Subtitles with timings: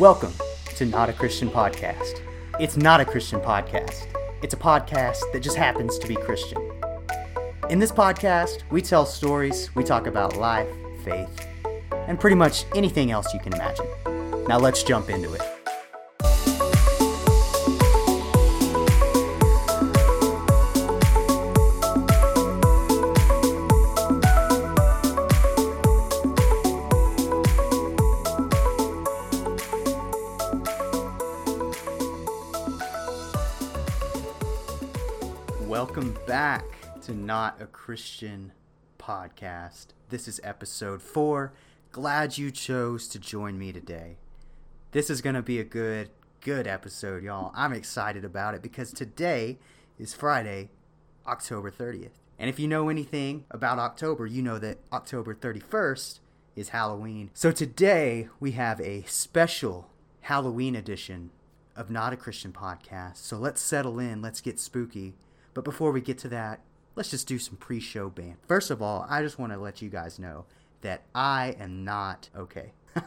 [0.00, 0.34] Welcome
[0.74, 2.20] to Not a Christian Podcast.
[2.58, 4.08] It's not a Christian podcast,
[4.42, 6.58] it's a podcast that just happens to be Christian.
[7.70, 10.66] In this podcast, we tell stories, we talk about life,
[11.04, 11.47] faith,
[12.08, 13.86] and pretty much anything else you can imagine.
[14.48, 15.42] Now let's jump into it.
[35.60, 36.64] Welcome back
[37.02, 38.52] to Not a Christian
[38.98, 39.88] Podcast.
[40.08, 41.52] This is episode four.
[41.90, 44.18] Glad you chose to join me today.
[44.92, 46.10] This is going to be a good,
[46.42, 47.50] good episode, y'all.
[47.54, 49.58] I'm excited about it because today
[49.98, 50.68] is Friday,
[51.26, 52.10] October 30th.
[52.38, 56.18] And if you know anything about October, you know that October 31st
[56.54, 57.30] is Halloween.
[57.32, 59.88] So today we have a special
[60.20, 61.30] Halloween edition
[61.74, 63.16] of Not a Christian Podcast.
[63.16, 65.14] So let's settle in, let's get spooky.
[65.54, 66.60] But before we get to that,
[66.96, 68.36] let's just do some pre show band.
[68.46, 70.44] First of all, I just want to let you guys know
[70.82, 72.72] that I am not okay.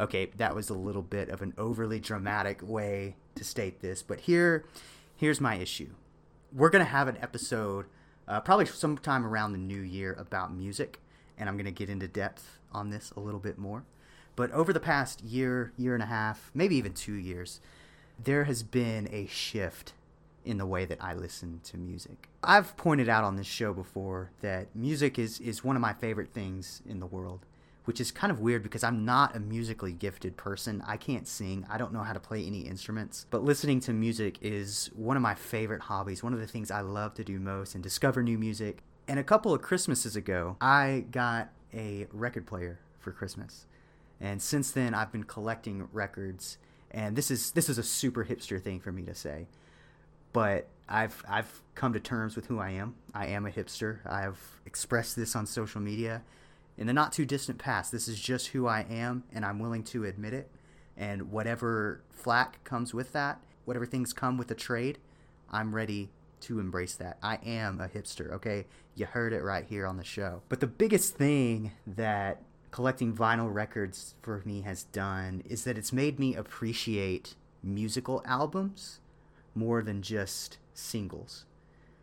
[0.00, 4.20] okay, that was a little bit of an overly dramatic way to state this, but
[4.20, 4.64] here
[5.16, 5.90] here's my issue.
[6.52, 7.86] We're going to have an episode
[8.26, 11.00] uh, probably sometime around the new year about music,
[11.38, 13.84] and I'm going to get into depth on this a little bit more.
[14.34, 17.60] But over the past year, year and a half, maybe even two years,
[18.22, 19.92] there has been a shift
[20.44, 22.28] in the way that I listen to music.
[22.42, 26.32] I've pointed out on this show before that music is, is one of my favorite
[26.32, 27.46] things in the world,
[27.84, 30.82] which is kind of weird because I'm not a musically gifted person.
[30.86, 34.38] I can't sing, I don't know how to play any instruments, but listening to music
[34.42, 37.74] is one of my favorite hobbies, one of the things I love to do most
[37.74, 38.82] and discover new music.
[39.08, 43.66] And a couple of Christmases ago, I got a record player for Christmas.
[44.20, 46.58] And since then, I've been collecting records.
[46.92, 49.46] And this is this is a super hipster thing for me to say
[50.32, 52.94] but I've I've come to terms with who I am.
[53.14, 53.98] I am a hipster.
[54.06, 56.22] I've expressed this on social media
[56.76, 57.92] in the not too distant past.
[57.92, 60.50] This is just who I am, and I'm willing to admit it.
[60.96, 64.98] And whatever flack comes with that, whatever things come with the trade,
[65.50, 66.10] I'm ready
[66.42, 67.18] to embrace that.
[67.22, 68.66] I am a hipster, okay?
[68.94, 70.42] You heard it right here on the show.
[70.48, 75.92] But the biggest thing that collecting vinyl records for me has done is that it's
[75.92, 78.98] made me appreciate musical albums
[79.54, 81.44] more than just singles.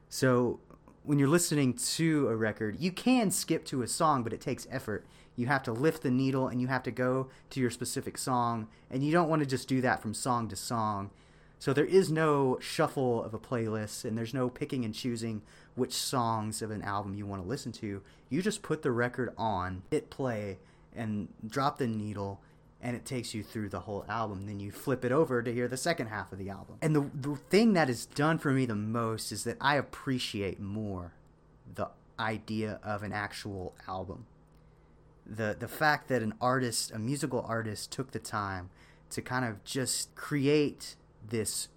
[0.09, 0.59] So
[1.03, 4.67] when you're listening to a record, you can skip to a song, but it takes
[4.69, 5.05] effort.
[5.35, 8.67] You have to lift the needle and you have to go to your specific song,
[8.91, 11.11] and you don't want to just do that from song to song.
[11.57, 15.41] So there is no shuffle of a playlist, and there's no picking and choosing
[15.75, 18.01] which songs of an album you want to listen to.
[18.29, 20.59] You just put the record on, hit play,
[20.95, 22.41] and drop the needle,
[22.81, 24.45] and it takes you through the whole album.
[24.45, 26.77] Then you flip it over to hear the second half of the album.
[26.81, 30.59] And the, the thing that is done for me the most is that I appreciate
[30.59, 31.13] more
[31.73, 34.25] the idea of an actual album.
[35.25, 38.69] The, the fact that an artist, a musical artist, took the time
[39.11, 40.95] to kind of just create
[41.27, 41.67] this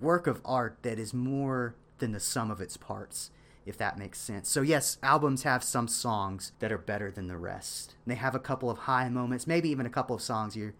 [0.00, 3.30] work of art that is more than the sum of its parts
[3.66, 4.50] if that makes sense.
[4.50, 7.94] So, yes, albums have some songs that are better than the rest.
[8.06, 10.72] They have a couple of high moments, maybe even a couple of songs you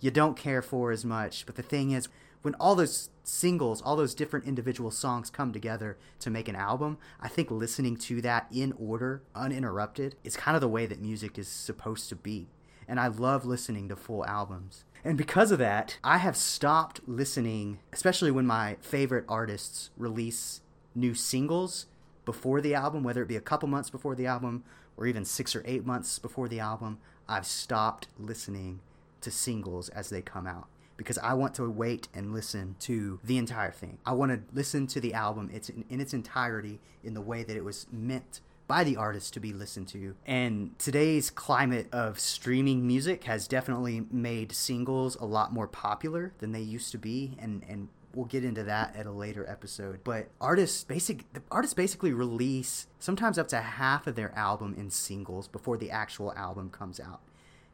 [0.00, 1.44] you don't care for as much.
[1.44, 2.08] But the thing is,
[2.42, 6.98] when all those singles, all those different individual songs come together to make an album,
[7.20, 11.38] I think listening to that in order, uninterrupted, is kind of the way that music
[11.38, 12.48] is supposed to be.
[12.86, 14.84] And I love listening to full albums.
[15.04, 20.60] And because of that, I have stopped listening, especially when my favorite artists release
[20.94, 21.86] new singles
[22.28, 24.62] before the album, whether it be a couple months before the album
[24.98, 28.80] or even six or eight months before the album, I've stopped listening
[29.22, 30.68] to singles as they come out
[30.98, 33.96] because I want to wait and listen to the entire thing.
[34.04, 37.56] I want to listen to the album in, in its entirety in the way that
[37.56, 40.14] it was meant by the artist to be listened to.
[40.26, 46.52] And today's climate of streaming music has definitely made singles a lot more popular than
[46.52, 47.88] they used to be and and
[48.18, 50.00] we'll get into that at a later episode.
[50.02, 54.90] But artists basic the artists basically release sometimes up to half of their album in
[54.90, 57.20] singles before the actual album comes out.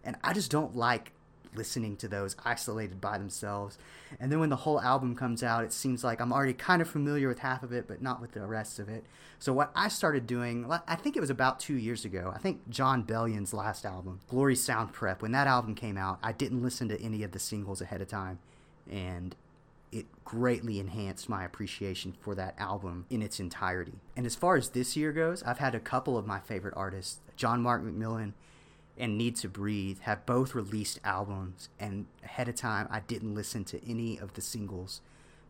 [0.04, 1.12] And I just don't like
[1.54, 3.78] listening to those isolated by themselves.
[4.20, 6.88] And then when the whole album comes out, it seems like I'm already kind of
[6.88, 9.04] familiar with half of it, but not with the rest of it.
[9.38, 12.30] So what I started doing, I think it was about two years ago.
[12.34, 16.32] I think Jon Bellion's last album, Glory Sound Prep, when that album came out, I
[16.32, 18.40] didn't listen to any of the singles ahead of time,
[18.90, 19.34] and
[19.94, 24.00] it greatly enhanced my appreciation for that album in its entirety.
[24.16, 27.20] And as far as this year goes, I've had a couple of my favorite artists,
[27.36, 28.32] John Mark McMillan
[28.98, 33.64] and Need to Breathe, have both released albums, and ahead of time, I didn't listen
[33.64, 35.00] to any of the singles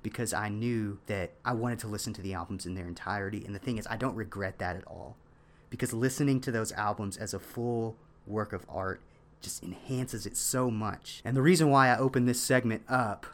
[0.02, 3.42] because I knew that I wanted to listen to the albums in their entirety.
[3.44, 5.16] And the thing is, I don't regret that at all
[5.70, 7.96] because listening to those albums as a full
[8.26, 9.00] work of art
[9.40, 11.22] just enhances it so much.
[11.24, 13.26] And the reason why I opened this segment up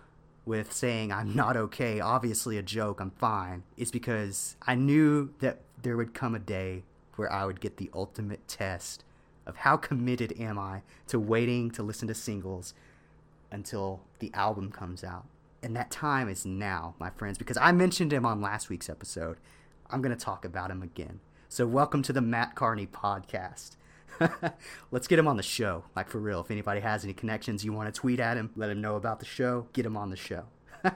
[0.45, 5.61] with saying I'm not okay, obviously a joke, I'm fine, is because I knew that
[5.83, 6.85] there would come a day
[7.17, 9.05] where I would get the ultimate test
[9.47, 12.75] of how committed am I to waiting to listen to singles
[13.51, 15.27] until the album comes out.
[15.63, 19.37] And that time is now, my friends, because I mentioned him on last week's episode.
[19.91, 21.21] I'm going to talk about him again.
[21.49, 23.73] So, welcome to the Mat Kearney podcast.
[24.91, 26.41] Let's get him on the show, like for real.
[26.41, 29.21] If anybody has any connections, you want to tweet at him, let him know about
[29.21, 30.45] the show, get him on the show.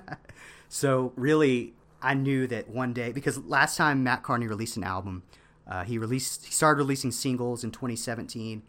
[0.69, 5.22] so, really, I knew that one day, because last time Mat Kearney released an album,
[5.66, 8.62] uh, he released, he started releasing singles in 2017.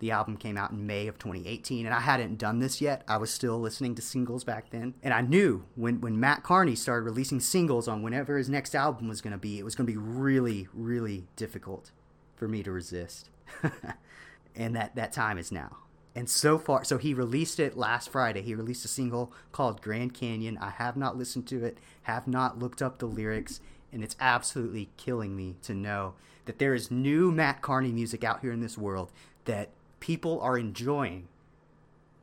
[0.00, 3.04] The album came out in May of 2018, and I hadn't done this yet.
[3.06, 6.74] I was still listening to singles back then, and I knew when when Mat Kearney
[6.74, 9.86] started releasing singles on whenever his next album was going to be, it was going
[9.86, 11.90] to be really, really difficult
[12.34, 13.28] for me to resist.
[14.56, 15.78] and that that time is now.
[16.14, 18.42] And so far, so he released it last Friday.
[18.42, 20.58] He released a single called Grand Canyon.
[20.58, 23.60] I have not listened to it, have not looked up the lyrics,
[23.92, 26.14] and it's absolutely killing me to know
[26.46, 29.12] that there is new Mat Kearney music out here in this world
[29.44, 29.68] that
[30.00, 31.28] people are enjoying,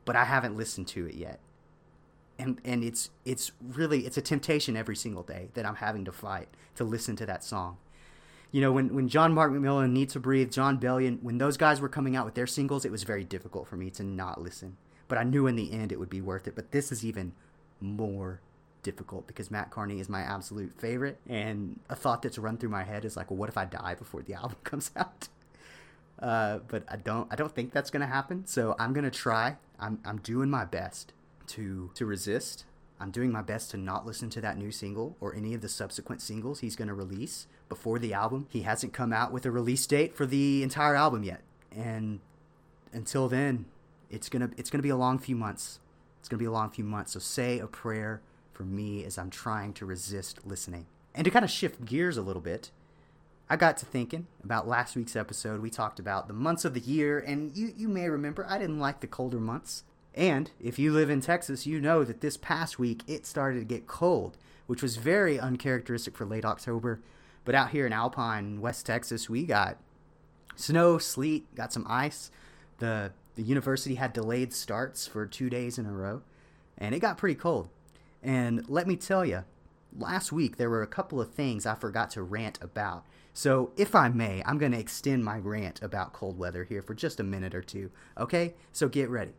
[0.04, 1.40] but I haven't listened to it yet.
[2.38, 6.12] And and it's it's really it's a temptation every single day that I'm having to
[6.12, 7.78] fight to listen to that song.
[8.50, 11.80] You know, when, when John Mark McMillan, Need to Breathe, Jon Bellion, when those guys
[11.80, 14.76] were coming out with their singles, it was very difficult for me to not listen.
[15.06, 16.54] But I knew in the end it would be worth it.
[16.54, 17.32] But this is even
[17.80, 18.40] more
[18.82, 21.18] difficult because Mat Kearney is my absolute favorite.
[21.28, 23.94] And a thought that's run through my head is like, well, what if I die
[23.94, 25.28] before the album comes out?
[26.20, 28.46] Uh, but I don't I don't think that's gonna happen.
[28.46, 29.56] So I'm gonna try.
[29.78, 31.12] I'm I'm doing my best
[31.48, 32.64] to to resist.
[33.00, 35.68] I'm doing my best to not listen to that new single or any of the
[35.68, 38.46] subsequent singles he's gonna release before the album.
[38.50, 41.42] He hasn't come out with a release date for the entire album yet.
[41.74, 42.20] And
[42.92, 43.66] until then,
[44.10, 45.80] it's gonna it's gonna be a long few months.
[46.20, 47.12] It's gonna be a long few months.
[47.12, 48.20] So say a prayer
[48.52, 50.86] for me as I'm trying to resist listening.
[51.14, 52.70] And to kind of shift gears a little bit,
[53.50, 55.60] I got to thinking about last week's episode.
[55.60, 58.78] We talked about the months of the year, and you, you may remember I didn't
[58.78, 59.84] like the colder months.
[60.14, 63.64] And if you live in Texas, you know that this past week it started to
[63.64, 64.36] get cold,
[64.66, 67.00] which was very uncharacteristic for late October.
[67.48, 69.78] But out here in Alpine, West Texas, we got
[70.54, 72.30] snow, sleet, got some ice.
[72.76, 76.20] The the university had delayed starts for two days in a row,
[76.76, 77.70] and it got pretty cold.
[78.22, 79.44] And let me tell you,
[79.96, 83.06] last week there were a couple of things I forgot to rant about.
[83.32, 86.92] So, if I may, I'm going to extend my rant about cold weather here for
[86.92, 87.90] just a minute or two.
[88.18, 88.56] Okay?
[88.74, 89.32] So, get ready.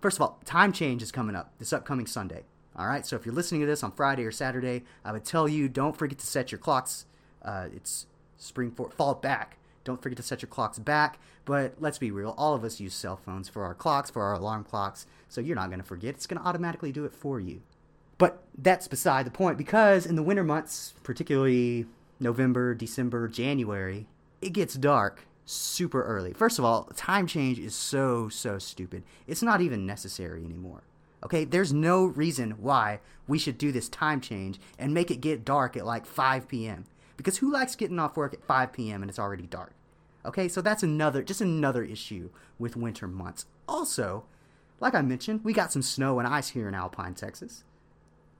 [0.00, 2.42] First of all, time change is coming up this upcoming Sunday.
[2.74, 3.06] All right?
[3.06, 5.96] So, if you're listening to this on Friday or Saturday, I would tell you don't
[5.96, 7.06] forget to set your clocks.
[7.46, 8.06] Uh, it's
[8.36, 9.56] spring for fall back.
[9.84, 11.18] Don't forget to set your clocks back.
[11.46, 14.34] But let's be real, all of us use cell phones for our clocks, for our
[14.34, 15.06] alarm clocks.
[15.28, 16.16] So, you're not going to forget.
[16.16, 17.62] It's going to automatically do it for you.
[18.18, 21.86] But that's beside the point because in the winter months, particularly
[22.18, 24.06] November, December, January,
[24.40, 26.32] it gets dark super early.
[26.32, 29.04] First of all, time change is so, so stupid.
[29.26, 30.82] It's not even necessary anymore.
[31.22, 35.44] Okay, there's no reason why we should do this time change and make it get
[35.44, 36.84] dark at like 5 p.m.
[37.16, 39.02] Because who likes getting off work at 5 p.m.
[39.02, 39.72] and it's already dark?
[40.24, 43.46] Okay, so that's another, just another issue with winter months.
[43.68, 44.24] Also,
[44.80, 47.64] like I mentioned, we got some snow and ice here in Alpine, Texas.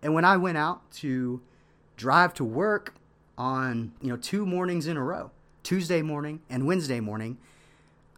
[0.02, 1.40] And when I went out to
[1.96, 2.94] drive to work
[3.38, 5.30] on, you know, two mornings in a row,
[5.62, 7.38] Tuesday morning and Wednesday morning,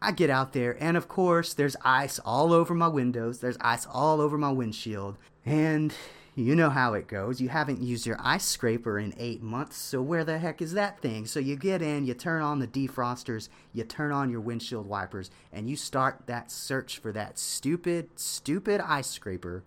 [0.00, 3.86] I get out there and of course there's ice all over my windows, there's ice
[3.86, 5.92] all over my windshield, and
[6.38, 7.40] you know how it goes.
[7.40, 11.00] You haven't used your ice scraper in eight months, so where the heck is that
[11.00, 11.26] thing?
[11.26, 15.30] So you get in, you turn on the defrosters, you turn on your windshield wipers,
[15.52, 19.64] and you start that search for that stupid, stupid ice scraper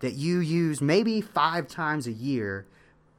[0.00, 2.66] that you use maybe five times a year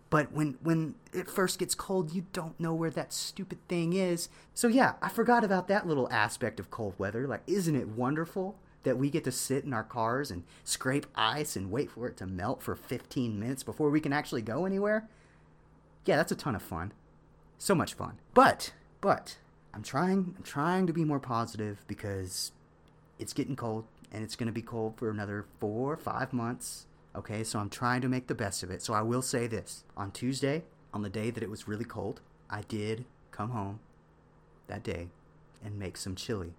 [0.09, 4.29] but when when it first gets cold you don't know where that stupid thing is
[4.53, 8.55] so yeah i forgot about that little aspect of cold weather like isn't it wonderful
[8.83, 12.17] that we get to sit in our cars and scrape ice and wait for it
[12.17, 15.07] to melt for 15 minutes before we can actually go anywhere?
[16.05, 16.93] Yeah, that's a ton of fun.
[17.57, 18.19] So much fun.
[18.33, 19.37] But, but,
[19.73, 22.51] I'm trying, I'm trying to be more positive because
[23.19, 26.85] it's getting cold and it's going to be cold for another four or five months.
[27.15, 28.81] Okay, so I'm trying to make the best of it.
[28.81, 32.21] So I will say this on Tuesday, on the day that it was really cold,
[32.49, 33.79] I did come home
[34.67, 35.09] that day
[35.63, 36.53] and make some chili.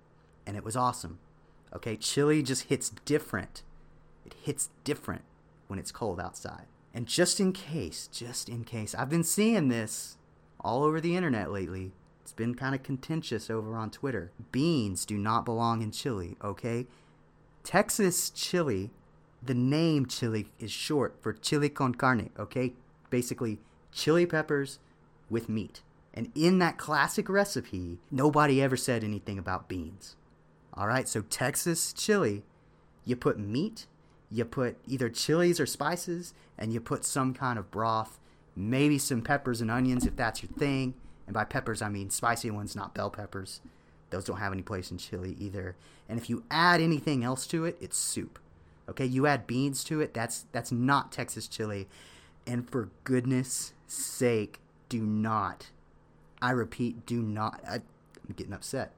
[0.46, 1.18] And it was awesome.
[1.74, 3.62] Okay, chili just hits different.
[4.24, 5.22] It hits different
[5.68, 6.66] when it's cold outside.
[6.92, 10.16] And just in case, just in case, I've been seeing this
[10.58, 11.92] all over the internet lately.
[12.22, 14.32] It's been kind of contentious over on Twitter.
[14.52, 16.86] Beans do not belong in chili, okay?
[17.62, 18.90] Texas chili,
[19.42, 22.74] the name chili is short for chili con carne, okay?
[23.08, 23.58] Basically,
[23.92, 24.78] chili peppers
[25.28, 25.82] with meat.
[26.12, 30.16] And in that classic recipe, nobody ever said anything about beans.
[30.74, 32.42] All right, so Texas chili,
[33.04, 33.86] you put meat,
[34.30, 38.18] you put either chilies or spices, and you put some kind of broth,
[38.54, 40.94] maybe some peppers and onions if that's your thing.
[41.26, 43.60] And by peppers, I mean spicy ones, not bell peppers.
[44.10, 45.76] Those don't have any place in chili either.
[46.08, 48.38] And if you add anything else to it, it's soup.
[48.88, 51.88] Okay, you add beans to it, that's that's not Texas chili.
[52.46, 55.70] And for goodness sake, do not
[56.42, 57.60] I repeat, do not.
[57.68, 58.92] I, I'm getting upset.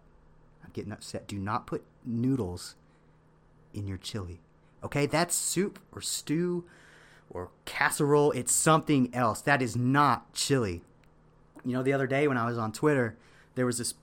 [0.65, 1.27] I'm getting upset.
[1.27, 2.75] Do not put noodles
[3.75, 4.41] in your chili.
[4.85, 6.65] Okay, that's soup or stew
[7.31, 8.33] or casserole.
[8.33, 9.41] It's something else.
[9.41, 10.83] That is not chili.
[11.65, 13.17] You know, the other day when I was on Twitter,
[13.55, 13.95] there was this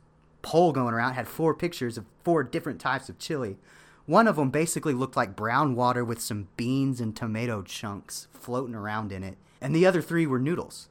[0.41, 3.57] poll going around, had four pictures of four different types of chili.
[4.05, 8.73] One of them basically looked like brown water with some beans and tomato chunks floating
[8.73, 9.37] around in it.
[9.61, 10.87] And the other three were noodles,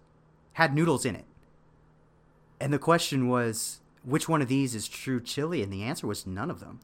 [0.52, 1.24] had noodles in it.
[2.60, 5.62] And the question was, which one of these is true chili?
[5.62, 6.80] And the answer was none of them.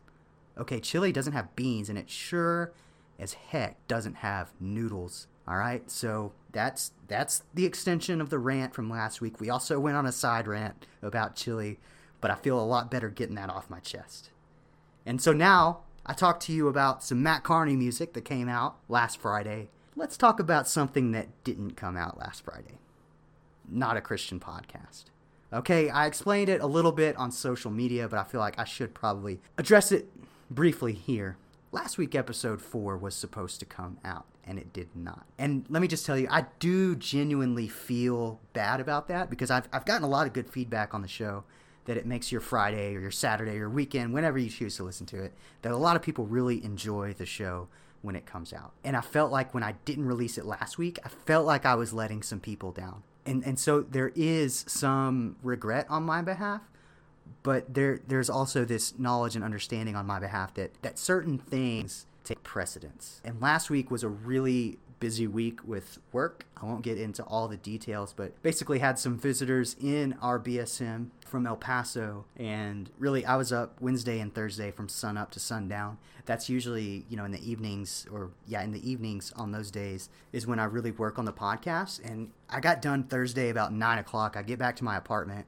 [0.59, 2.73] Okay, chili doesn't have beans, and it sure
[3.19, 5.27] as heck doesn't have noodles.
[5.47, 9.41] All right, so that's that's the extension of the rant from last week.
[9.41, 11.79] We also went on a side rant about chili,
[12.21, 14.31] but I feel a lot better getting that off my chest.
[15.05, 18.77] And so now I talked to you about some Mat Kearney music that came out
[18.89, 19.69] last Friday.
[19.97, 22.79] Let's talk about something that didn't come out last Friday.
[23.69, 25.05] Not a Christian podcast.
[25.55, 28.65] Okay, I explained it a little bit on social media, but I feel like I
[28.65, 30.11] should probably address it
[30.51, 31.37] briefly here.
[31.71, 35.27] Last week, episode 4 was supposed to come out, and it did not.
[35.39, 39.69] And let me just tell you, I do genuinely feel bad about that because I've,
[39.73, 41.45] I've gotten a lot of good feedback on the show
[41.85, 45.07] that it makes your Friday or your Saturday or weekend, whenever you choose to listen
[45.07, 47.69] to it, that a lot of people really enjoy the show
[48.03, 48.73] when it comes out.
[48.83, 51.77] And I felt like when I didn't release it last week, I felt like I
[51.77, 56.63] was letting some people down and and so there is some regret on my behalf
[57.43, 62.07] but there there's also this knowledge and understanding on my behalf that that certain things
[62.25, 63.21] take precedence.
[63.25, 66.47] And last week was a really busy week with work.
[66.61, 71.09] I won't get into all the details, but basically had some visitors in our BSM
[71.27, 72.25] from El Paso.
[72.37, 75.99] And really, I was up Wednesday and Thursday from sun up to sundown.
[76.27, 80.09] That's usually, you know, in the evenings or, yeah, in the evenings on those days
[80.33, 82.03] is when I really work on the podcast.
[82.05, 84.37] And I got done Thursday about nine o'clock.
[84.37, 85.47] I get back to my apartment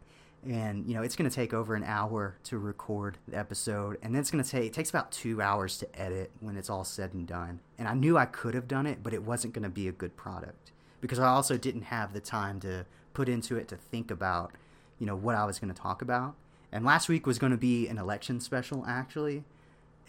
[0.49, 4.15] and you know it's going to take over an hour to record the episode and
[4.15, 6.85] then it's going to take it takes about two hours to edit when it's all
[6.85, 7.61] said and done.
[7.79, 9.93] And i knew i could have done it but it wasn't going to be a
[9.93, 14.11] good product because i also didn't have the time to put into it to think
[14.11, 14.53] about
[14.99, 16.35] you know what i was going to talk about.
[16.73, 19.45] And last week was going to be an election special actually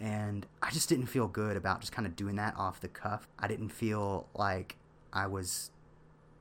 [0.00, 3.28] and i just didn't feel good about just kind of doing that off the cuff.
[3.38, 4.76] I didn't feel like
[5.12, 5.70] i was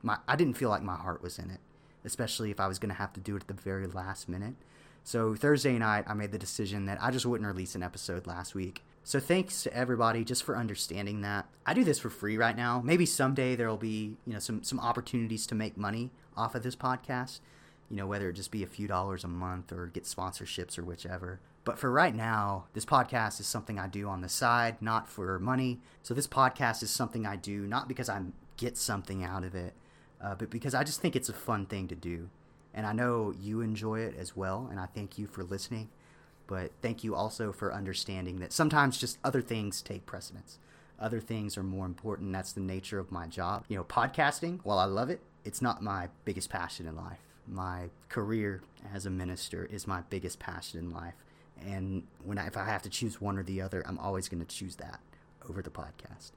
[0.04, 1.60] my i didn't feel like my heart was in it
[2.08, 4.56] especially if I was going to have to do it at the very last minute.
[5.04, 8.56] So Thursday night, I made the decision that I just wouldn't release an episode last
[8.56, 8.84] week.
[9.04, 11.48] So thanks to everybody just for understanding that.
[11.66, 12.82] I do this for free right now.
[12.84, 16.76] Maybe someday there'll be, you know, some some opportunities to make money off of this
[16.76, 17.40] podcast.
[17.90, 20.84] You know, whether it just be a few dollars a month or get sponsorships or
[20.84, 21.40] whichever.
[21.64, 25.40] But for right now, this podcast is something I do on the side, not for
[25.40, 25.80] money.
[26.04, 28.22] So this podcast is something I do not because I
[28.58, 29.74] get something out of it,
[30.21, 32.29] uh, but because I just think it's a fun thing to do.
[32.74, 35.89] And I know you enjoy it as well, and I thank you for listening.
[36.45, 40.59] But thank you also for understanding that sometimes just other things take precedence.
[41.00, 42.31] Other things are more important.
[42.33, 43.65] That's the nature of my job.
[43.67, 47.19] You know, podcasting, while I love it, it's not my biggest passion in life.
[47.47, 48.62] My career
[48.93, 51.13] as a minister is my biggest passion in life.
[51.65, 54.43] And when I, if I have to choose one or the other, I'm always going
[54.43, 55.00] to choose that
[55.50, 56.31] over the podcast.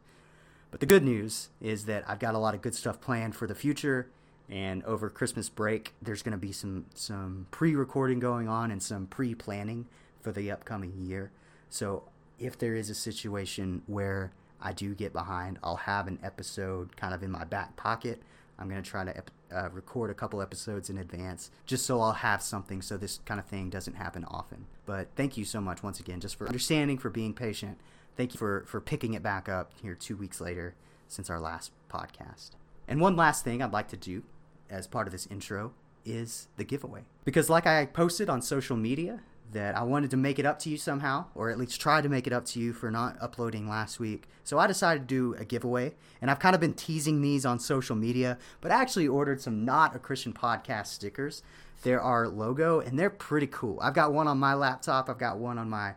[0.71, 3.47] But the good news is that I've got a lot of good stuff planned for
[3.47, 4.09] the future.
[4.49, 9.07] And over Christmas break, there's going to be some some pre-recording going on and some
[9.07, 9.87] pre-planning
[10.21, 11.31] for the upcoming year.
[11.69, 12.05] So
[12.39, 17.15] if there is a situation where I do get behind, I'll have an episode kind
[17.15, 18.23] of in my back pocket.
[18.59, 19.23] I'm going to try to
[19.53, 23.41] uh, record a couple episodes in advance just so I'll have something so this kind
[23.41, 24.67] of thing doesn't happen often.
[24.85, 27.79] But thank you so much once again just for understanding, for being patient.
[28.21, 30.75] Thank you for, for picking it back up here two weeks later
[31.09, 32.51] since our last podcast.
[32.87, 34.25] And one last thing I'd like to do
[34.69, 35.73] as part of this intro
[36.05, 37.05] is the giveaway.
[37.25, 39.21] Because, like I posted on social media,
[39.53, 42.11] that I wanted to make it up to you somehow, or at least try to
[42.11, 44.29] make it up to you for not uploading last week.
[44.45, 47.59] So I decided to do a giveaway, and I've kind of been teasing these on
[47.59, 51.43] social media, but I actually ordered some Not a Christian Podcast stickers.
[51.85, 53.79] They're our logo, and they're pretty cool.
[53.81, 55.95] I've got one on my laptop, I've got one on my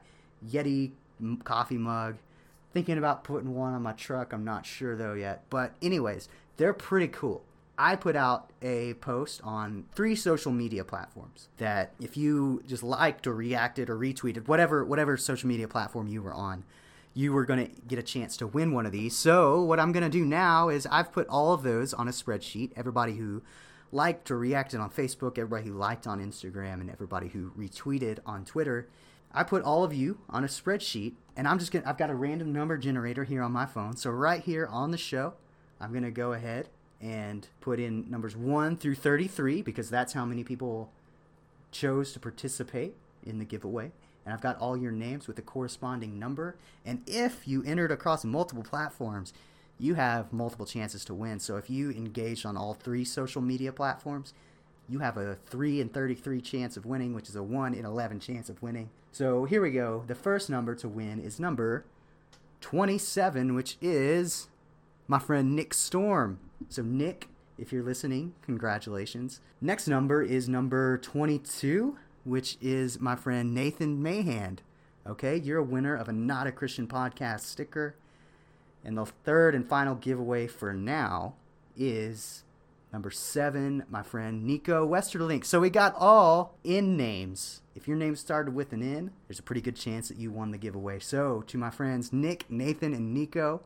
[0.50, 0.94] Yeti
[1.44, 2.18] coffee mug.
[2.72, 5.44] Thinking about putting one on my truck, I'm not sure though yet.
[5.50, 6.28] But, anyways,
[6.58, 7.44] they're pretty cool.
[7.78, 13.26] I put out a post on three social media platforms that if you just liked
[13.26, 16.66] or reacted or retweeted whatever whatever social media platform you were on,
[17.14, 19.16] you were going to get a chance to win one of these.
[19.16, 22.12] So, what I'm going to do now is I've put all of those on a
[22.12, 22.72] spreadsheet.
[22.76, 23.42] Everybody who
[23.92, 28.46] liked or reacted on Facebook, everybody who liked on Instagram, and everybody who retweeted on
[28.46, 28.88] Twitter.
[29.34, 31.88] I put all of you on a spreadsheet, and I'm just gonna.
[31.88, 33.96] I've got a random number generator here on my phone.
[33.96, 35.34] So right here on the show,
[35.80, 36.70] I'm gonna go ahead
[37.02, 40.90] and put in numbers 1 through 33 because that's how many people
[41.72, 43.92] chose to participate in the giveaway.
[44.26, 46.56] And I've got all your names with the corresponding number.
[46.86, 49.34] And if you entered across multiple platforms,
[49.78, 51.40] you have multiple chances to win.
[51.40, 54.34] So if you engaged on all three social media platforms,
[54.88, 58.20] you have a 3 in 33 chance of winning, which is a 1 in 11
[58.22, 58.90] chance of winning.
[59.14, 60.04] So here we go.
[60.08, 61.86] The first number to win is number
[62.62, 64.48] 27, which is
[65.08, 66.40] my friend Nick Storm.
[66.70, 67.28] So, Nick,
[67.60, 69.40] if you're listening, congratulations.
[69.62, 74.64] Next number is number 22, which is my friend Nathan Mayhand.
[75.06, 77.94] Okay, you're a winner of a Not a Christian Podcast sticker.
[78.84, 81.36] And the third and final giveaway for now
[81.78, 82.46] is
[82.94, 85.44] number seven, my friend Nico Westerlink.
[85.44, 87.62] So we got all in names.
[87.76, 90.52] If your name started with an N, there's a pretty good chance that you won
[90.52, 91.00] the giveaway.
[91.00, 93.64] So to my friends Nick, Nathan, and Nico,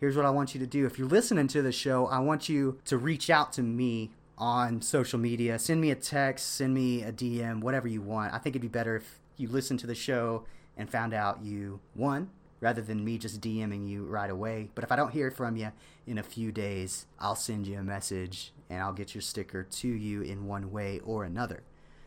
[0.00, 0.86] here's what I want you to do.
[0.86, 4.80] If you're listening to the show, I want you to reach out to me on
[4.80, 5.58] social media.
[5.58, 8.32] Send me a text, send me a DM, whatever you want.
[8.32, 10.44] I think it'd be better if you listened to the show
[10.78, 12.30] and found out you won
[12.62, 14.70] rather than me just DMing you right away.
[14.74, 15.72] But if I don't hear from you
[16.06, 19.88] in a few days, I'll send you a message and I'll get your sticker to
[19.88, 21.62] you in one way or another.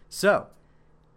[0.09, 0.47] So,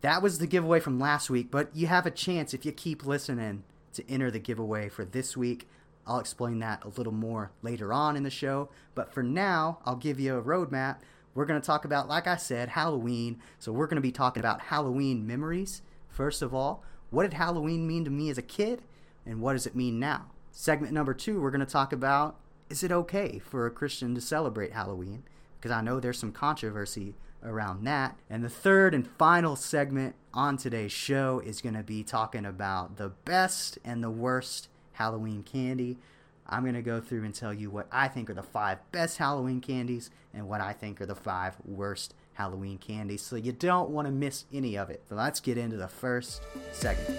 [0.02, 3.06] that was the giveaway from last week, but you have a chance if you keep
[3.06, 5.66] listening to enter the giveaway for this week.
[6.06, 8.68] I'll explain that a little more later on in the show.
[8.94, 10.98] But for now, I'll give you a roadmap.
[11.34, 13.40] We're going to talk about, like I said, Halloween.
[13.58, 15.82] So we're going to be talking about Halloween memories.
[16.08, 18.82] First of all, what did Halloween mean to me as a kid?
[19.24, 20.26] And what does it mean now?
[20.52, 22.36] Segment number two, we're going to talk about
[22.70, 25.24] is it okay for a Christian to celebrate Halloween?
[25.58, 28.16] Because I know there's some controversy around that.
[28.28, 32.96] And the third and final segment on today's show is going to be talking about
[32.96, 35.98] the best and the worst Halloween candy.
[36.46, 39.18] I'm going to go through and tell you what I think are the five best
[39.18, 43.22] Halloween candies and what I think are the five worst Halloween candies.
[43.22, 45.02] So you don't want to miss any of it.
[45.08, 46.42] So let's get into the first
[46.72, 47.18] segment.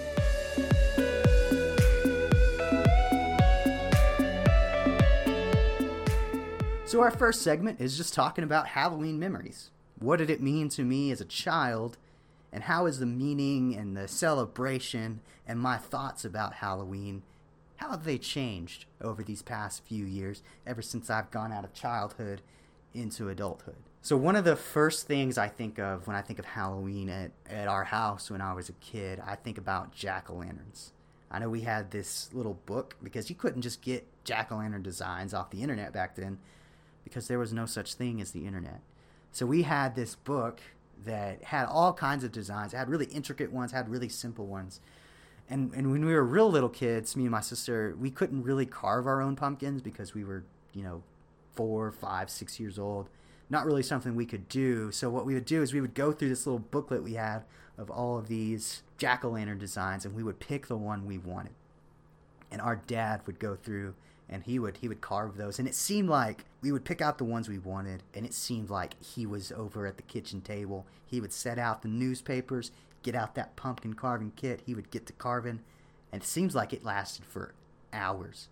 [6.90, 9.70] So, our first segment is just talking about Halloween memories.
[10.00, 11.96] What did it mean to me as a child?
[12.52, 17.22] And how is the meaning and the celebration and my thoughts about Halloween
[17.76, 21.72] how have they changed over these past few years, ever since I've gone out of
[21.72, 22.42] childhood
[22.92, 23.76] into adulthood?
[24.02, 27.30] So, one of the first things I think of when I think of Halloween at,
[27.48, 30.92] at our house when I was a kid, I think about jack o' lanterns.
[31.30, 34.82] I know we had this little book because you couldn't just get jack o' lantern
[34.82, 36.38] designs off the internet back then
[37.04, 38.80] because there was no such thing as the internet.
[39.32, 40.60] So, we had this book
[41.04, 42.74] that had all kinds of designs.
[42.74, 44.80] It had really intricate ones, had really simple ones
[45.50, 48.66] and and when we were real little kids, me and my sister, we couldn't really
[48.66, 51.02] carve our own pumpkins because we were, you know,
[51.54, 53.08] four, five, six years old.
[53.50, 54.92] Not really something we could do.
[54.92, 57.42] So what we would do is we would go through this little booklet we had
[57.76, 61.18] of all of these jack o' lantern designs, and we would pick the one we
[61.18, 61.54] wanted.
[62.52, 63.94] And our dad would go through
[64.30, 67.18] and he would he would carve those and it seemed like we would pick out
[67.18, 70.86] the ones we wanted and it seemed like he was over at the kitchen table
[71.04, 72.70] he would set out the newspapers
[73.02, 74.62] get out that pumpkin carving kit.
[74.66, 75.60] He would get to carving,
[76.12, 77.54] and it seems like it lasted for
[77.92, 78.48] hours.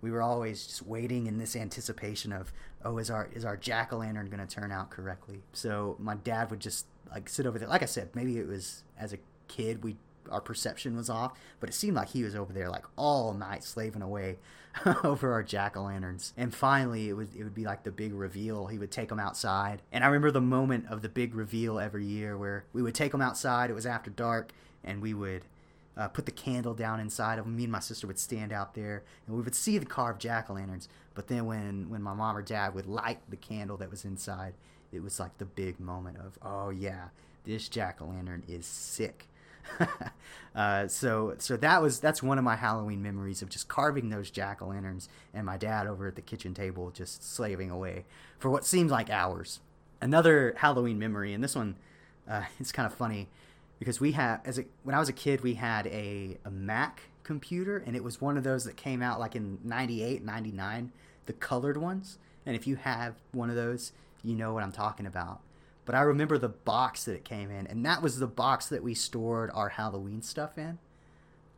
[0.00, 2.52] We were always just waiting in this anticipation of,
[2.84, 5.42] oh, is our is our jack o' lantern going to turn out correctly?
[5.52, 7.68] So my dad would just like sit over there.
[7.68, 9.96] Like I said, maybe it was as a kid we
[10.30, 11.32] our perception was off.
[11.58, 14.38] But it seemed like he was over there like all night slaving away
[15.04, 16.32] over our jack o' lanterns.
[16.36, 18.66] And finally, it would it would be like the big reveal.
[18.66, 22.04] He would take them outside, and I remember the moment of the big reveal every
[22.04, 23.70] year where we would take them outside.
[23.70, 24.52] It was after dark,
[24.84, 25.44] and we would.
[25.96, 27.56] Uh, put the candle down inside of them.
[27.56, 30.48] Me and my sister would stand out there, and we would see the carved jack
[30.48, 30.88] o' lanterns.
[31.14, 34.54] But then when when my mom or dad would light the candle that was inside,
[34.92, 37.08] it was like the big moment of, oh yeah,
[37.44, 39.26] this jack o' lantern is sick.
[40.54, 44.30] uh, so so that was that's one of my Halloween memories of just carving those
[44.30, 48.04] jack o' lanterns and my dad over at the kitchen table just slaving away
[48.38, 49.60] for what seemed like hours.
[50.02, 51.76] Another Halloween memory, and this one
[52.28, 53.28] uh, it's kind of funny
[53.78, 57.02] because we had as a, when I was a kid we had a, a Mac
[57.22, 60.92] computer and it was one of those that came out like in 98 99
[61.26, 63.92] the colored ones and if you have one of those
[64.22, 65.40] you know what I'm talking about
[65.84, 68.82] but I remember the box that it came in, and that was the box that
[68.82, 70.78] we stored our Halloween stuff in.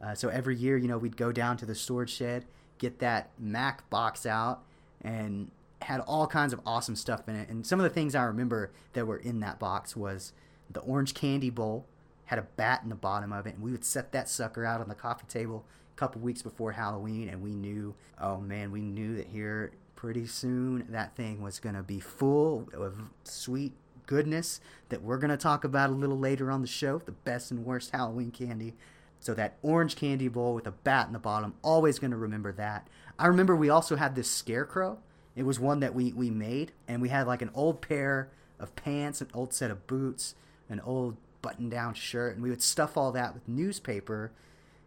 [0.00, 2.44] Uh, so every year, you know, we'd go down to the storage shed,
[2.78, 4.62] get that Mac box out,
[5.00, 5.50] and
[5.82, 7.48] had all kinds of awesome stuff in it.
[7.48, 10.32] And some of the things I remember that were in that box was
[10.70, 11.86] the orange candy bowl
[12.26, 14.80] had a bat in the bottom of it, and we would set that sucker out
[14.80, 18.80] on the coffee table a couple weeks before Halloween, and we knew, oh man, we
[18.80, 23.72] knew that here pretty soon that thing was going to be full of sweet
[24.06, 27.50] goodness that we're going to talk about a little later on the show the best
[27.50, 28.74] and worst Halloween candy.
[29.20, 32.50] So, that orange candy bowl with a bat in the bottom, always going to remember
[32.52, 32.88] that.
[33.18, 34.98] I remember we also had this scarecrow.
[35.36, 38.74] It was one that we, we made, and we had like an old pair of
[38.74, 40.34] pants, an old set of boots,
[40.68, 44.32] an old button down shirt, and we would stuff all that with newspaper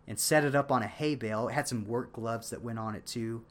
[0.08, 1.48] and set it up on a hay bale.
[1.48, 3.44] It had some work gloves that went on it too.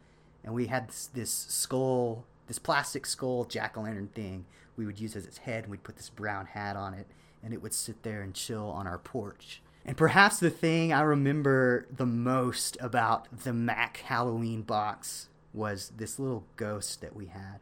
[0.43, 4.45] And we had this, this skull, this plastic skull jack o' lantern thing
[4.77, 7.07] we would use as its head, and we'd put this brown hat on it,
[7.43, 9.63] and it would sit there and chill on our porch.
[9.85, 16.19] And perhaps the thing I remember the most about the Mac Halloween box was this
[16.19, 17.61] little ghost that we had.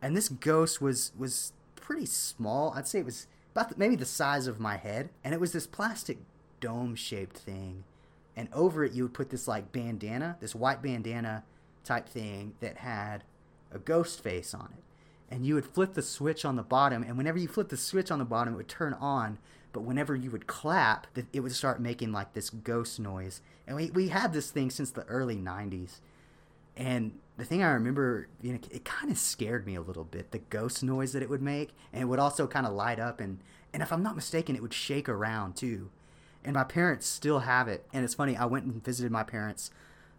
[0.00, 2.72] And this ghost was was pretty small.
[2.74, 5.52] I'd say it was about the, maybe the size of my head, and it was
[5.52, 6.18] this plastic
[6.60, 7.84] dome-shaped thing.
[8.36, 11.42] And over it you would put this like bandana, this white bandana
[11.84, 13.24] type thing that had
[13.72, 14.84] a ghost face on it
[15.30, 18.10] and you would flip the switch on the bottom and whenever you flip the switch
[18.10, 19.38] on the bottom it would turn on
[19.72, 23.42] but whenever you would clap it would start making like this ghost noise.
[23.66, 26.00] And we, we had this thing since the early 90s
[26.76, 30.30] and the thing i remember you know it kind of scared me a little bit
[30.30, 33.20] the ghost noise that it would make and it would also kind of light up
[33.20, 33.38] and
[33.72, 35.90] and if i'm not mistaken it would shake around too.
[36.44, 39.70] And my parents still have it and it's funny i went and visited my parents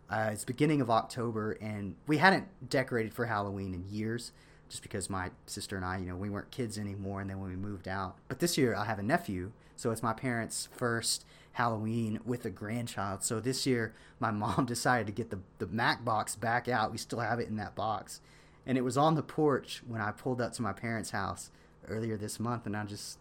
[0.09, 4.31] uh, it's beginning of october and we hadn't decorated for halloween in years
[4.69, 7.49] just because my sister and I, you know, we weren't kids anymore, and then when
[7.49, 8.15] we moved out.
[8.27, 12.49] But this year I have a nephew, so it's my parents' first Halloween with a
[12.49, 13.23] grandchild.
[13.23, 16.91] So this year my mom decided to get the the Mac box back out.
[16.91, 18.21] We still have it in that box,
[18.65, 21.51] and it was on the porch when I pulled up to my parents' house
[21.87, 23.17] earlier this month, and I just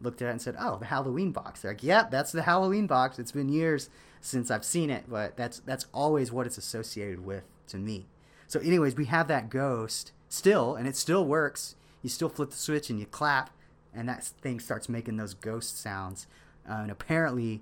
[0.00, 2.86] looked at it and said, "Oh, the Halloween box." They're like, "Yep, that's the Halloween
[2.86, 3.18] box.
[3.18, 7.44] It's been years since I've seen it, but that's that's always what it's associated with
[7.68, 8.06] to me."
[8.48, 11.74] So, anyways, we have that ghost still, and it still works.
[12.02, 13.50] You still flip the switch and you clap,
[13.94, 16.26] and that thing starts making those ghost sounds.
[16.68, 17.60] Uh, and apparently,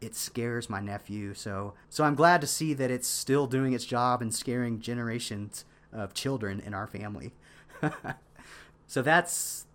[0.00, 1.34] it scares my nephew.
[1.34, 5.64] So, so I'm glad to see that it's still doing its job and scaring generations
[5.92, 7.32] of children in our family.
[8.86, 9.66] so that's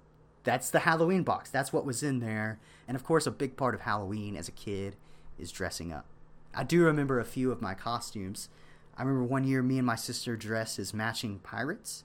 [0.44, 1.50] that's the Halloween box.
[1.50, 2.60] That's what was in there.
[2.88, 4.98] And of course, a big part of Halloween as a kid
[5.40, 6.06] is dressing up.
[6.54, 8.50] I do remember a few of my costumes.
[8.98, 12.04] I remember one year me and my sister dressed as matching pirates.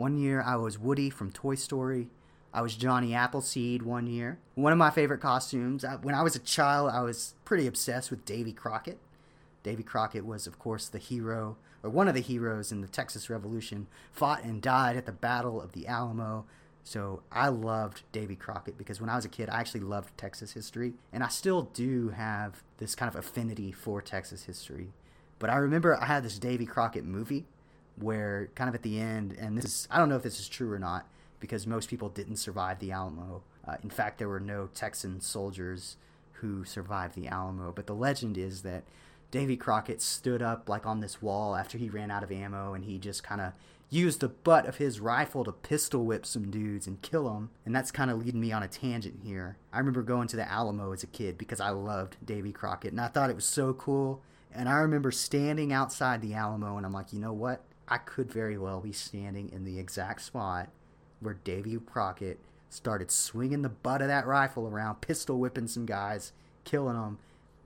[0.00, 2.08] One year I was Woody from Toy Story.
[2.54, 4.38] I was Johnny Appleseed one year.
[4.54, 8.24] One of my favorite costumes, when I was a child, I was pretty obsessed with
[8.24, 8.98] Davy Crockett.
[9.62, 13.28] Davy Crockett was, of course, the hero, or one of the heroes in the Texas
[13.28, 16.46] Revolution, fought and died at the Battle of the Alamo.
[16.82, 20.54] So I loved Davy Crockett because when I was a kid, I actually loved Texas
[20.54, 24.94] history, and I still do have this kind of affinity for Texas history.
[25.38, 27.44] But I remember I had this Davy Crockett movie
[28.02, 30.48] where kind of at the end, and this is I don't know if this is
[30.48, 31.06] true or not
[31.38, 33.42] because most people didn't survive the Alamo.
[33.66, 35.96] Uh, in fact, there were no Texan soldiers
[36.34, 37.72] who survived the Alamo.
[37.72, 38.84] But the legend is that
[39.30, 42.84] Davy Crockett stood up like on this wall after he ran out of ammo, and
[42.84, 43.52] he just kind of
[43.88, 47.50] used the butt of his rifle to pistol whip some dudes and kill them.
[47.66, 49.56] And that's kind of leading me on a tangent here.
[49.72, 53.00] I remember going to the Alamo as a kid because I loved Davy Crockett, and
[53.00, 54.22] I thought it was so cool.
[54.52, 57.64] And I remember standing outside the Alamo, and I'm like, you know what?
[57.90, 60.68] I could very well be standing in the exact spot
[61.18, 66.32] where Davy Crockett started swinging the butt of that rifle around, pistol whipping some guys,
[66.64, 67.18] killing them,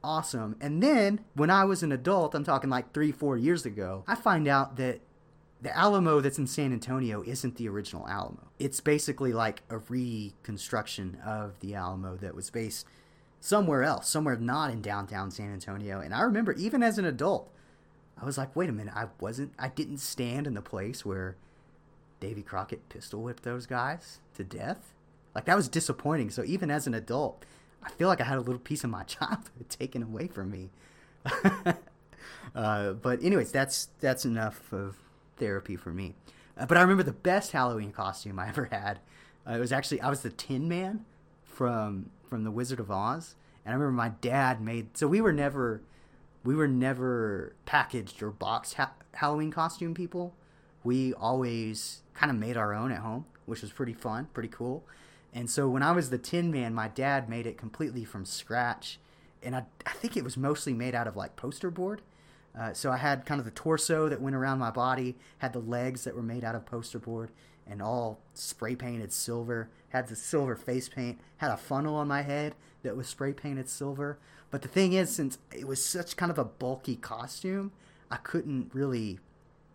[0.02, 0.56] awesome.
[0.60, 4.14] And then when I was an adult, I'm talking like three, four years ago, I
[4.14, 5.00] find out that
[5.60, 8.48] the Alamo that's in San Antonio isn't the original Alamo.
[8.58, 12.86] It's basically like a reconstruction of the Alamo that was based
[13.40, 16.00] somewhere else, somewhere not in downtown San Antonio.
[16.00, 17.50] And I remember even as an adult,
[18.20, 21.36] I was like, wait a minute, I wasn't, I didn't stand in the place where
[22.20, 24.94] Davy Crockett pistol whipped those guys to death.
[25.34, 26.30] Like that was disappointing.
[26.30, 27.44] So even as an adult,
[27.82, 30.70] I feel like I had a little piece of my childhood taken away from me.
[32.54, 34.96] uh, but anyways, that's that's enough of
[35.36, 36.14] therapy for me.
[36.56, 39.00] Uh, but I remember the best Halloween costume I ever had.
[39.46, 41.04] Uh, it was actually I was the Tin Man
[41.42, 44.96] from from the Wizard of Oz, and I remember my dad made.
[44.96, 45.82] So we were never
[46.44, 50.34] we were never packaged or boxed ha- Halloween costume people.
[50.82, 54.84] We always kind of made our own at home, which was pretty fun, pretty cool.
[55.32, 59.00] And so when I was the Tin Man, my dad made it completely from scratch,
[59.42, 62.02] and I, I think it was mostly made out of like poster board.
[62.56, 65.58] Uh, so I had kind of the torso that went around my body, had the
[65.58, 67.30] legs that were made out of poster board,
[67.66, 69.70] and all spray painted silver.
[69.88, 71.18] Had the silver face paint.
[71.38, 74.18] Had a funnel on my head that was spray painted silver.
[74.54, 77.72] But the thing is, since it was such kind of a bulky costume,
[78.08, 79.18] I couldn't really,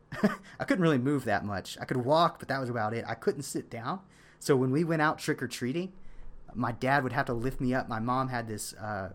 [0.57, 1.77] I couldn't really move that much.
[1.81, 3.03] I could walk, but that was about it.
[3.05, 3.99] I couldn't sit down.
[4.39, 5.91] So when we went out trick or treating,
[6.53, 7.89] my dad would have to lift me up.
[7.89, 9.09] My mom had this uh,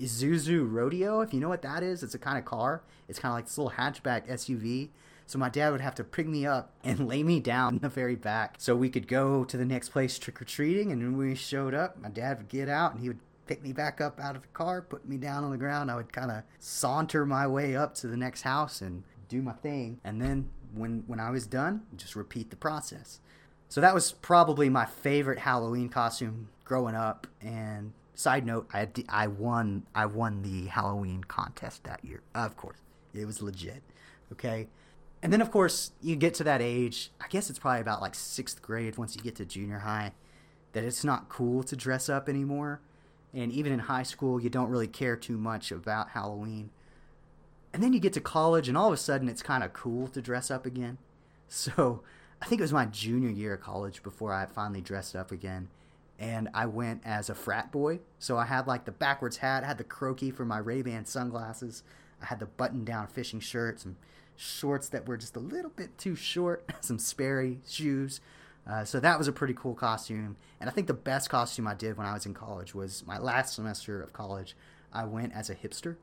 [0.00, 2.02] Isuzu Rodeo, if you know what that is.
[2.02, 2.82] It's a kind of car.
[3.06, 4.88] It's kind of like this little hatchback SUV.
[5.26, 7.88] So my dad would have to pick me up and lay me down in the
[7.88, 10.90] very back so we could go to the next place trick or treating.
[10.90, 13.72] And when we showed up, my dad would get out and he would pick me
[13.72, 15.90] back up out of the car, put me down on the ground.
[15.90, 19.52] I would kind of saunter my way up to the next house and do my
[19.52, 20.00] thing.
[20.04, 23.20] And then when when I was done, just repeat the process.
[23.68, 27.26] So that was probably my favorite Halloween costume growing up.
[27.40, 32.22] And side note, I I won I won the Halloween contest that year.
[32.34, 32.78] Of course,
[33.12, 33.82] it was legit.
[34.32, 34.68] Okay.
[35.22, 37.10] And then of course you get to that age.
[37.20, 40.12] I guess it's probably about like sixth grade once you get to junior high,
[40.72, 42.80] that it's not cool to dress up anymore.
[43.34, 46.70] And even in high school, you don't really care too much about Halloween.
[47.72, 50.06] And then you get to college, and all of a sudden, it's kind of cool
[50.08, 50.98] to dress up again.
[51.46, 52.02] So
[52.40, 55.68] I think it was my junior year of college before I finally dressed up again.
[56.18, 58.00] And I went as a frat boy.
[58.18, 61.04] So I had like the backwards hat, I had the croaky for my Ray Ban
[61.04, 61.82] sunglasses,
[62.20, 63.96] I had the button down fishing shirt, some
[64.36, 68.20] shorts that were just a little bit too short, some Sperry shoes.
[68.66, 70.36] Uh, so that was a pretty cool costume.
[70.60, 73.18] And I think the best costume I did when I was in college was my
[73.18, 74.56] last semester of college.
[74.92, 75.96] I went as a hipster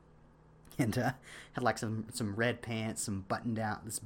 [0.78, 1.12] and uh,
[1.52, 4.00] had like some some red pants, some button down this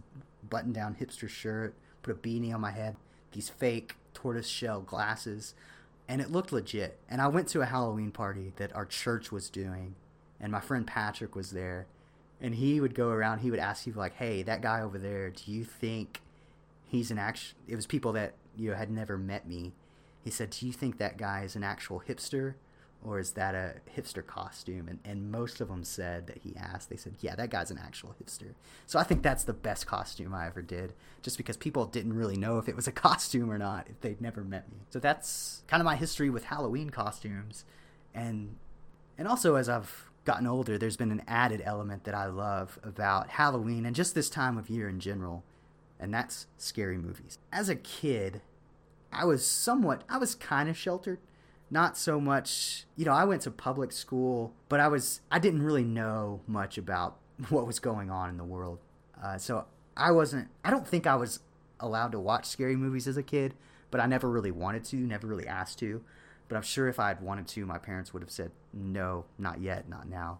[0.49, 2.97] button down hipster shirt, put a beanie on my head,
[3.33, 5.55] these fake tortoise shell glasses,
[6.09, 6.99] and it looked legit.
[7.09, 9.97] And I went to a Halloween party that our church was doing,
[10.41, 11.87] and my friend Patrick was there,
[12.41, 13.41] and he would go around.
[13.41, 16.23] He would ask people like, "Hey, that guy over there, do you think
[16.87, 19.73] he's an actual?" It was people that you had never met me.
[20.23, 22.55] He said, "Do you think that guy is an actual hipster?"
[23.07, 24.89] or is that a hipster costume?
[24.89, 27.79] And, and most of them said that he asked, they said, yeah, that guy's an
[27.79, 28.55] actual hipster.
[28.87, 30.93] So I think that's the best costume I ever did,
[31.23, 34.21] just because people didn't really know if it was a costume or not, if they'd
[34.21, 34.79] never met me.
[34.91, 37.65] So that's kind of my history with Halloween costumes.
[38.13, 38.57] And,
[39.17, 43.31] and also as I've gotten older, there's been an added element that I love about
[43.31, 45.45] Halloween and just this time of year in general,
[45.99, 47.39] and that's scary movies.
[47.53, 48.41] As a kid,
[49.13, 51.19] I was somewhat, I was kind of sheltered.
[51.71, 55.63] Not so much you know i went to public school but i was i didn't
[55.63, 57.17] really know much about
[57.49, 58.79] what was going on in the world.
[59.23, 61.41] Uh, so i wasn't i don't think i was
[61.81, 63.55] allowed to watch scary movies as a kid
[63.91, 66.03] but i never really wanted to never really asked to.
[66.49, 69.61] But i'm sure if i had wanted to my parents would have said no not
[69.61, 70.39] yet not now.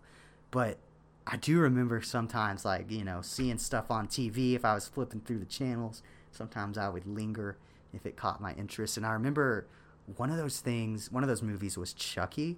[0.51, 0.79] But
[1.27, 5.21] i do remember sometimes like you know seeing stuff on tv if i was flipping
[5.21, 7.57] through the channels sometimes i would linger
[7.93, 9.67] if it caught my interest and i remember
[10.15, 12.57] one of those things, one of those movies was Chucky,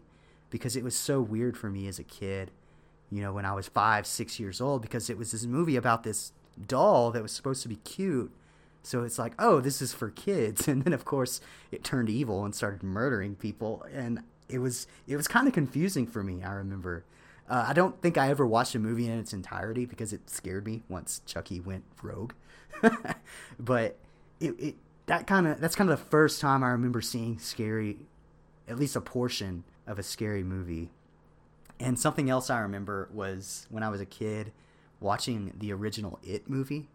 [0.51, 2.51] because it was so weird for me as a kid,
[3.11, 6.03] you know, when I was five, six years old, because it was this movie about
[6.03, 6.33] this
[6.67, 8.31] doll that was supposed to be cute.
[8.83, 12.45] So it's like, oh, this is for kids, and then of course it turned evil
[12.45, 16.43] and started murdering people, and it was it was kind of confusing for me.
[16.43, 17.05] I remember.
[17.49, 20.67] Uh, I don't think I ever watched a movie in its entirety because it scared
[20.67, 22.33] me once Chucky went rogue.
[23.59, 23.97] but
[24.39, 24.75] it, it
[25.07, 27.97] that kind of that's kind of the first time I remember seeing scary,
[28.69, 30.91] at least a portion of a scary movie.
[31.81, 34.53] And something else I remember was when I was a kid
[35.01, 36.89] watching the original It movie.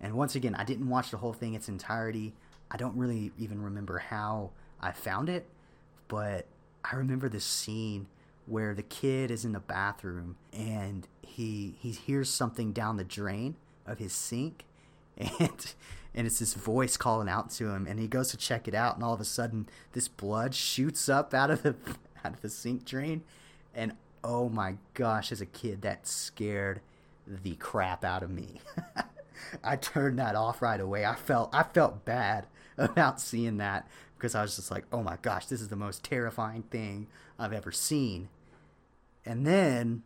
[0.00, 2.32] And once again, I didn't watch the whole thing its entirety.
[2.70, 5.46] I don't really even remember how I found it,
[6.08, 6.46] but
[6.84, 8.06] I remember this scene
[8.46, 13.54] where the kid is in the bathroom and he he hears something down the drain
[13.86, 14.64] of his sink
[15.16, 15.74] and
[16.14, 18.96] and it's this voice calling out to him and he goes to check it out
[18.96, 21.74] and all of a sudden this blood shoots up out of the
[22.24, 23.22] out of the sink drain.
[23.74, 26.80] And oh my gosh as a kid that scared
[27.26, 28.60] the crap out of me.
[29.64, 31.04] I turned that off right away.
[31.04, 33.86] I felt i felt bad about seeing that
[34.20, 37.06] because i was just like oh my gosh this is the most terrifying thing
[37.38, 38.28] i've ever seen
[39.24, 40.02] and then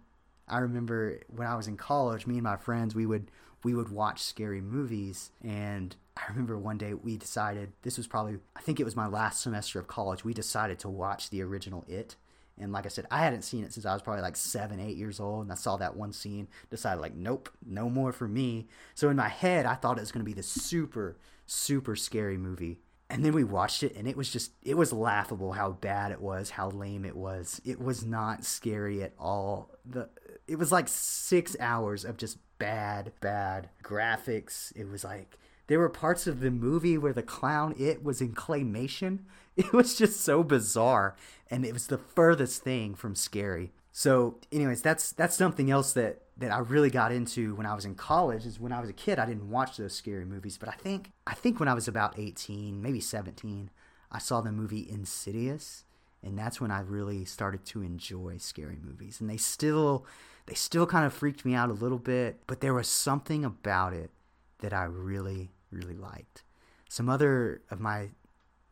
[0.49, 3.31] i remember when i was in college me and my friends we would
[3.65, 8.39] we would watch scary movies and I remember one day we decided this was probably
[8.55, 10.25] I think it was my last semester of college.
[10.25, 12.17] We decided to watch the original It.
[12.57, 14.97] And like I said, I hadn't seen it since I was probably like seven, eight
[14.97, 15.43] years old.
[15.43, 18.69] And I saw that one scene, decided like, nope, no more for me.
[18.95, 22.37] So in my head, I thought it was going to be this super, super scary
[22.37, 22.79] movie.
[23.11, 26.21] And then we watched it, and it was just, it was laughable how bad it
[26.21, 27.61] was, how lame it was.
[27.65, 29.71] It was not scary at all.
[29.85, 30.09] The,
[30.49, 34.75] it was like six hours of just bad, bad graphics.
[34.75, 38.35] It was like there were parts of the movie where the clown it was in
[38.35, 39.21] claymation.
[39.57, 41.15] It was just so bizarre,
[41.49, 43.71] and it was the furthest thing from scary.
[43.93, 47.85] So, anyways, that's that's something else that that I really got into when I was
[47.85, 48.45] in college.
[48.47, 51.13] Is when I was a kid, I didn't watch those scary movies, but I think
[51.27, 53.71] I think when I was about eighteen, maybe seventeen,
[54.11, 55.85] I saw the movie Insidious,
[56.23, 59.21] and that's when I really started to enjoy scary movies.
[59.21, 60.07] And they still
[60.47, 63.93] they still kind of freaked me out a little bit, but there was something about
[63.93, 64.11] it
[64.59, 66.43] that I really, really liked.
[66.89, 68.11] Some other of my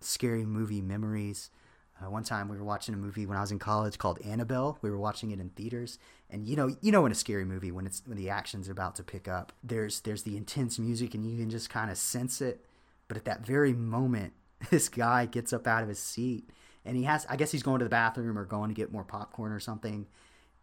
[0.01, 1.51] scary movie memories.
[2.01, 4.79] Uh, one time we were watching a movie when I was in college called Annabelle.
[4.83, 5.99] We were watching it in theaters,
[6.31, 8.97] and you know, you know, in a scary movie when it's when the action's about
[8.97, 12.41] to pick up, there's there's the intense music, and you can just kind of sense
[12.41, 12.65] it.
[13.09, 14.33] But at that very moment,
[14.71, 16.49] this guy gets up out of his seat,
[16.85, 19.05] and he has, I guess, he's going to the bathroom or going to get more
[19.05, 20.07] popcorn or something,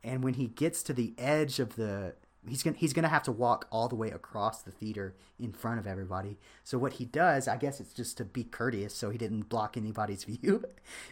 [0.04, 2.16] and when he gets to the edge of the
[2.48, 5.80] he's gonna he's gonna have to walk all the way across the theater in front
[5.80, 6.38] of everybody.
[6.64, 9.78] So what he does, I guess it's just to be courteous, so he didn't block
[9.78, 10.64] anybody's view,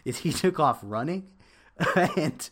[0.04, 1.28] is he took off running,
[2.16, 2.48] and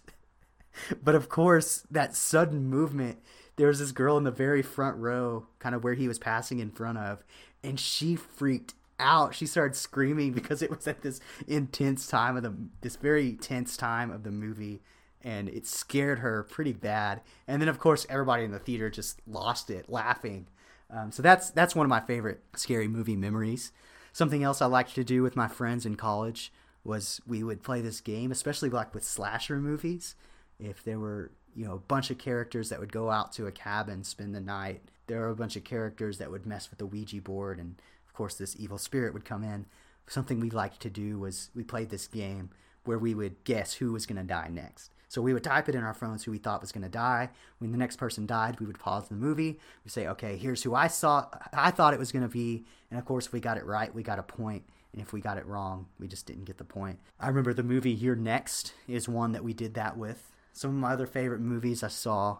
[1.02, 3.18] but of course that sudden movement.
[3.56, 6.58] There was this girl in the very front row, kind of where he was passing
[6.58, 7.24] in front of,
[7.64, 9.34] and she freaked out.
[9.34, 13.76] She started screaming because it was at this intense time of the this very tense
[13.76, 14.82] time of the movie
[15.26, 17.20] and it scared her pretty bad.
[17.48, 20.46] And then of course everybody in the theater just lost it laughing.
[20.88, 23.72] Um, so that's that's one of my favorite scary movie memories.
[24.12, 26.52] Something else I liked to do with my friends in college
[26.84, 30.14] was we would play this game, especially like with slasher movies.
[30.60, 33.52] If there were you know a bunch of characters that would go out to a
[33.52, 36.86] cabin spend the night, there were a bunch of characters that would mess with the
[36.86, 39.66] Ouija board, and of course this evil spirit would come in.
[40.06, 42.50] Something we liked to do was we played this game
[42.84, 44.92] where we would guess who was going to die next.
[45.08, 47.30] So we would type it in our phones who we thought was going to die.
[47.58, 49.60] When the next person died, we would pause the movie.
[49.84, 51.26] We say, okay, here's who I saw.
[51.52, 52.64] I thought it was going to be.
[52.90, 54.64] And of course, if we got it right, we got a point.
[54.92, 56.98] And if we got it wrong, we just didn't get the point.
[57.20, 60.32] I remember the movie You're Next is one that we did that with.
[60.52, 62.38] Some of my other favorite movies I saw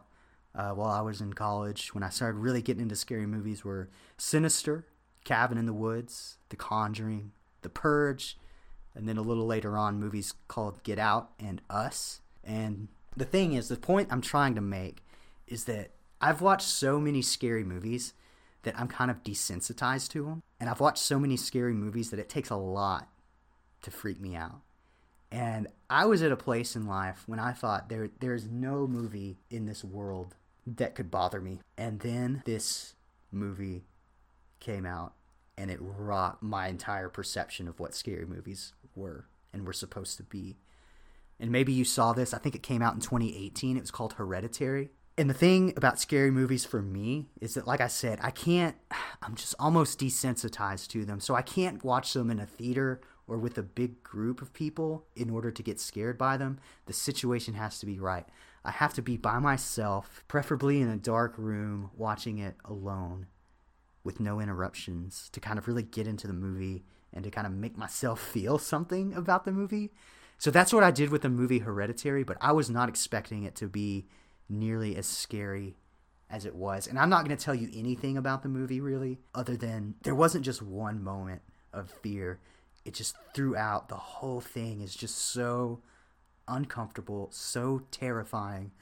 [0.55, 3.91] uh, while I was in college, when I started really getting into scary movies, were
[4.17, 4.87] Sinister,
[5.25, 8.39] Cabin in the Woods, The Conjuring, The Purge,
[8.95, 12.23] and then a little later on, movies called Get Out and Us.
[12.47, 15.03] And the thing is, the point I'm trying to make
[15.47, 18.15] is that I've watched so many scary movies
[18.63, 20.43] that I'm kind of desensitized to them.
[20.59, 23.09] And I've watched so many scary movies that it takes a lot
[23.83, 24.61] to freak me out.
[25.31, 29.39] And I was at a place in life when I thought there there's no movie
[29.51, 30.35] in this world
[30.67, 31.61] that could bother me.
[31.77, 32.95] And then this
[33.33, 33.85] movie
[34.61, 35.15] came out
[35.59, 40.23] and it rocked my entire perception of what scary movies were and were supposed to
[40.23, 40.57] be
[41.39, 42.33] and maybe you saw this.
[42.33, 43.77] I think it came out in 2018.
[43.77, 44.91] It was called Hereditary.
[45.19, 48.77] And the thing about scary movies for me is that, like I said, I can't,
[49.23, 51.21] I'm just almost desensitized to them.
[51.21, 55.07] So I can't watch them in a theater or with a big group of people
[55.17, 56.59] in order to get scared by them.
[56.85, 58.27] The situation has to be right.
[58.65, 63.27] I have to be by myself, preferably in a dark room, watching it alone
[64.05, 67.53] with no interruptions to kind of really get into the movie and to kind of
[67.53, 69.93] make myself feel something about the movie.
[70.39, 73.55] So that's what I did with the movie Hereditary, but I was not expecting it
[73.57, 74.07] to be
[74.49, 75.77] nearly as scary
[76.29, 76.87] as it was.
[76.87, 80.15] And I'm not going to tell you anything about the movie really, other than there
[80.15, 82.41] wasn't just one moment of fear.
[82.85, 85.81] It just throughout the whole thing is just so
[86.47, 88.73] uncomfortable, so terrifying.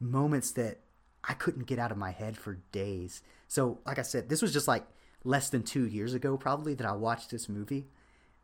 [0.00, 0.80] Moments that
[1.24, 3.22] I couldn't get out of my head for days.
[3.48, 4.84] So, like I said, this was just like
[5.24, 7.86] less than two years ago, probably, that I watched this movie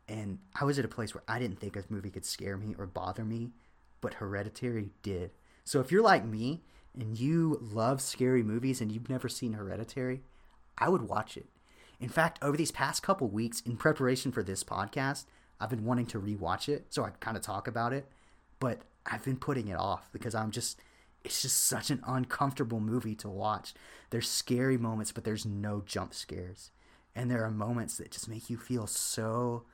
[0.09, 2.75] and I was at a place where I didn't think a movie could scare me
[2.77, 3.51] or bother me
[4.01, 5.31] but Hereditary did.
[5.63, 6.61] So if you're like me
[6.97, 10.21] and you love scary movies and you've never seen Hereditary,
[10.77, 11.47] I would watch it.
[11.99, 15.25] In fact, over these past couple weeks, in preparation for this podcast,
[15.59, 18.07] I've been wanting to rewatch it so I kind of talk about it,
[18.59, 20.79] but I've been putting it off because I'm just
[21.25, 23.73] it's just such an uncomfortable movie to watch.
[24.09, 26.71] There's scary moments, but there's no jump scares.
[27.13, 29.65] And there are moments that just make you feel so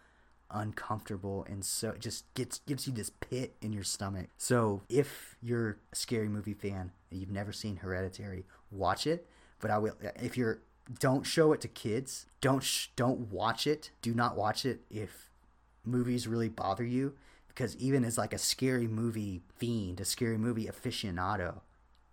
[0.52, 4.28] uncomfortable and so it just gets gives you this pit in your stomach.
[4.38, 9.28] So if you're a scary movie fan and you've never seen Hereditary, watch it.
[9.60, 10.62] But I will if you're
[11.00, 12.28] don't show it to kids.
[12.42, 13.92] Don't sh- don't watch it.
[14.02, 15.32] Do not watch it if
[15.84, 17.14] movies really bother you
[17.48, 21.62] because even as like a scary movie fiend, a scary movie aficionado,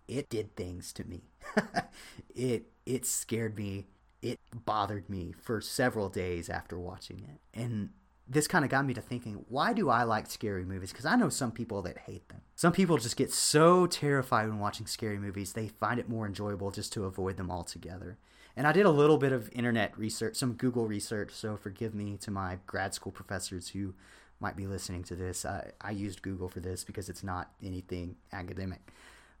[0.07, 1.23] it did things to me.
[2.35, 3.87] it it scared me.
[4.21, 7.41] It bothered me for several days after watching it.
[7.53, 7.89] And
[8.27, 10.91] this kind of got me to thinking, why do I like scary movies?
[10.91, 12.41] Because I know some people that hate them.
[12.55, 16.71] Some people just get so terrified when watching scary movies, they find it more enjoyable
[16.71, 18.17] just to avoid them altogether.
[18.55, 22.17] And I did a little bit of internet research, some Google research, so forgive me
[22.17, 23.93] to my grad school professors who
[24.39, 25.45] might be listening to this.
[25.45, 28.91] I, I used Google for this because it's not anything academic.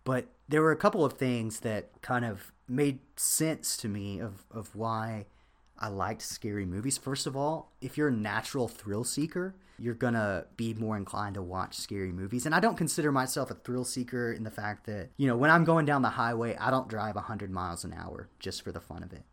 [0.03, 4.45] But there were a couple of things that kind of made sense to me of,
[4.51, 5.27] of why
[5.77, 6.97] I liked scary movies.
[6.97, 11.41] First of all, if you're a natural thrill seeker, you're gonna be more inclined to
[11.41, 12.45] watch scary movies.
[12.45, 15.49] And I don't consider myself a thrill seeker in the fact that, you know, when
[15.49, 18.79] I'm going down the highway, I don't drive 100 miles an hour just for the
[18.79, 19.23] fun of it.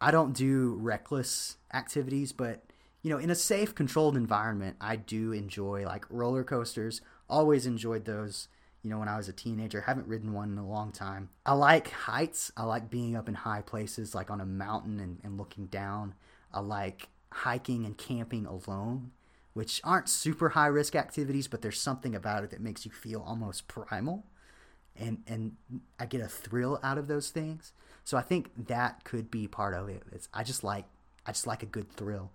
[0.00, 2.64] I don't do reckless activities, but,
[3.02, 7.00] you know, in a safe, controlled environment, I do enjoy like roller coasters.
[7.28, 8.48] Always enjoyed those
[8.82, 9.82] you know, when I was a teenager.
[9.82, 11.30] I Haven't ridden one in a long time.
[11.44, 12.52] I like heights.
[12.56, 16.14] I like being up in high places, like on a mountain and, and looking down.
[16.52, 19.10] I like hiking and camping alone,
[19.52, 23.22] which aren't super high risk activities, but there's something about it that makes you feel
[23.26, 24.24] almost primal.
[24.96, 25.56] And, and
[25.98, 27.72] I get a thrill out of those things.
[28.04, 30.02] So I think that could be part of it.
[30.12, 30.86] It's, I just like
[31.26, 32.30] I just like a good thrill,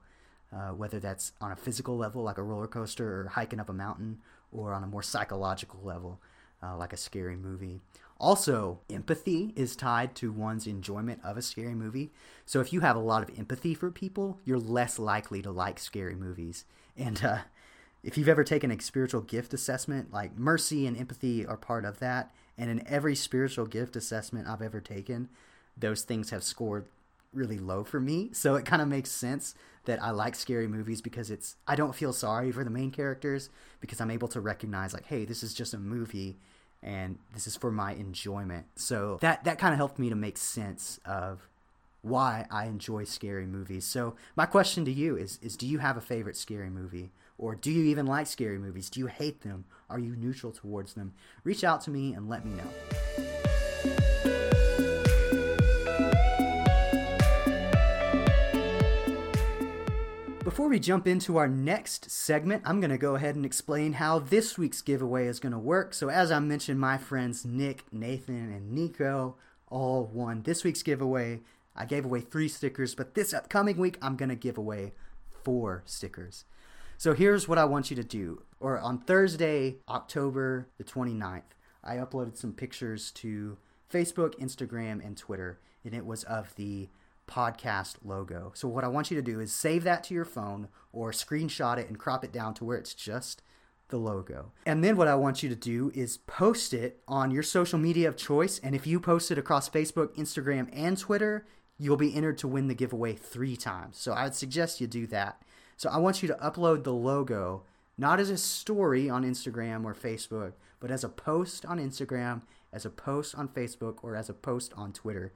[0.56, 3.74] uh, whether that's on a physical level like a roller coaster or hiking up a
[3.74, 4.20] mountain,
[4.52, 6.22] or on a more psychological level
[6.64, 7.82] uh, like a scary movie.
[8.20, 12.11] Also, empathy is tied to one's enjoyment of a scary movie.
[12.45, 15.78] So if you have a lot of empathy for people, you're less likely to like
[15.80, 16.64] scary movies.
[16.95, 17.39] And uh,
[18.03, 21.99] if you've ever taken a spiritual gift assessment, like mercy and empathy are part of
[21.99, 22.32] that.
[22.57, 25.28] And in every spiritual gift assessment I've ever taken,
[25.76, 26.86] those things have scored
[27.34, 28.30] really low for me.
[28.32, 29.55] So it kind of makes sense
[29.86, 33.49] that I like scary movies because it's I don't feel sorry for the main characters
[33.82, 36.38] because I'm able to recognize like, hey, this is just a movie
[36.84, 38.65] and this is for my enjoyment.
[38.75, 41.47] So that that kind of helped me to make sense of
[42.01, 43.86] why I enjoy scary movies.
[43.86, 47.55] So my question to you is is do you have a favorite scary movie or
[47.55, 48.89] do you even like scary movies?
[48.89, 49.65] Do you hate them?
[49.89, 51.13] Are you neutral towards them?
[51.43, 52.69] Reach out to me and let me know.
[60.54, 64.20] Before we jump into our next segment, I'm going to go ahead and explain how
[64.20, 65.95] this week's giveaway is going to work.
[65.95, 69.36] So, as I mentioned, my friends Nick, Nathan, and Nico
[69.68, 71.39] all won this week's giveaway.
[71.76, 74.93] I gave away three stickers, but this upcoming week, I'm going to give away
[75.43, 76.45] four stickers.
[76.99, 78.43] So, here's what I want you to do.
[78.60, 81.41] Or on Thursday, October the 29th,
[81.84, 83.58] I uploaded some pictures to
[83.91, 86.89] Facebook, Instagram, and Twitter, and it was of the
[87.28, 88.51] podcast logo.
[88.55, 91.78] So what I want you to do is save that to your phone or screenshot
[91.78, 93.41] it and crop it down to where it's just
[93.89, 94.51] the logo.
[94.65, 98.07] And then what I want you to do is post it on your social media
[98.07, 98.59] of choice.
[98.59, 101.45] And if you post it across Facebook, Instagram, and Twitter,
[101.78, 103.97] you'll be entered to win the giveaway three times.
[103.97, 105.41] So I would suggest you do that.
[105.78, 107.63] So I want you to upload the logo
[107.97, 112.86] not as a story on Instagram or Facebook, but as a post on Instagram, as
[112.86, 115.34] a post on Facebook, or as a post on Twitter.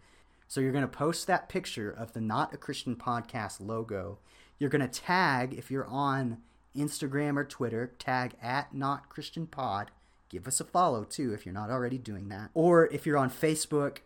[0.47, 4.19] So you're going to post that picture of the Not a Christian Podcast logo.
[4.57, 6.37] You're going to tag, if you're on
[6.75, 9.91] Instagram or Twitter, tag at Not Christian Pod.
[10.29, 12.49] Give us a follow too if you're not already doing that.
[12.53, 13.97] Or if you're on Facebook,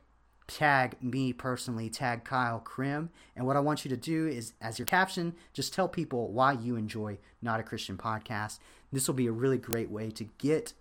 [0.48, 3.12] tag me personally, tag Kyle Krim.
[3.36, 6.54] And what I want you to do is, as your caption, just tell people why
[6.54, 8.58] you enjoy Not a Christian Podcast.
[8.92, 10.74] This will be a really great way to get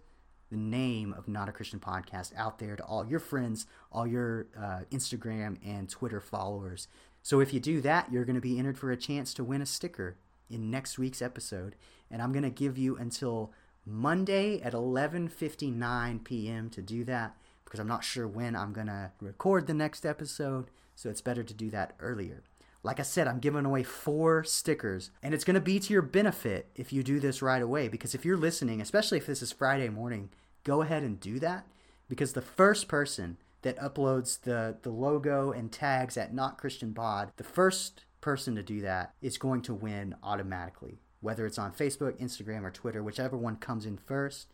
[0.50, 4.46] the name of Not a Christian Podcast out there to all your friends, all your
[4.58, 6.88] uh, Instagram and Twitter followers.
[7.22, 9.62] So if you do that, you're going to be entered for a chance to win
[9.62, 10.16] a sticker
[10.50, 11.76] in next week's episode.
[12.10, 13.52] And I'm going to give you until
[13.86, 16.70] Monday at 11:59 p.m.
[16.70, 20.70] to do that because I'm not sure when I'm going to record the next episode,
[20.96, 22.42] so it's better to do that earlier.
[22.82, 26.02] Like I said, I'm giving away four stickers, and it's going to be to your
[26.02, 27.88] benefit if you do this right away.
[27.88, 30.30] Because if you're listening, especially if this is Friday morning,
[30.64, 31.66] go ahead and do that.
[32.08, 37.32] Because the first person that uploads the, the logo and tags at Not Christian Pod,
[37.36, 42.18] the first person to do that is going to win automatically, whether it's on Facebook,
[42.18, 44.48] Instagram, or Twitter, whichever one comes in first.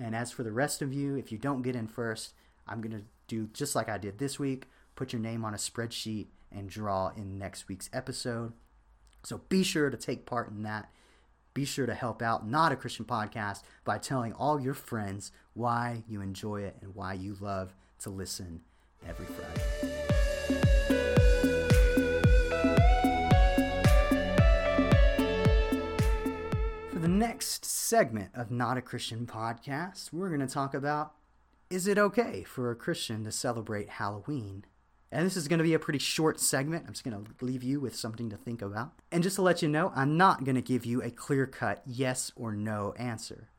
[0.00, 2.34] And as for the rest of you, if you don't get in first,
[2.68, 5.58] I'm going to do just like I did this week put your name on a
[5.58, 8.52] spreadsheet and draw in next week's episode.
[9.22, 10.90] So be sure to take part in that.
[11.54, 16.02] Be sure to help out Not a Christian Podcast by telling all your friends why
[16.08, 18.62] you enjoy it and why you love to listen
[19.06, 19.62] every Friday.
[26.90, 31.14] For the next segment of Not a Christian Podcast, we're going to talk about
[31.68, 34.64] is it okay for a Christian to celebrate Halloween?
[35.12, 36.86] And this is going to be a pretty short segment.
[36.86, 38.92] I'm just going to leave you with something to think about.
[39.12, 41.82] And just to let you know, I'm not going to give you a clear cut
[41.86, 43.50] yes or no answer.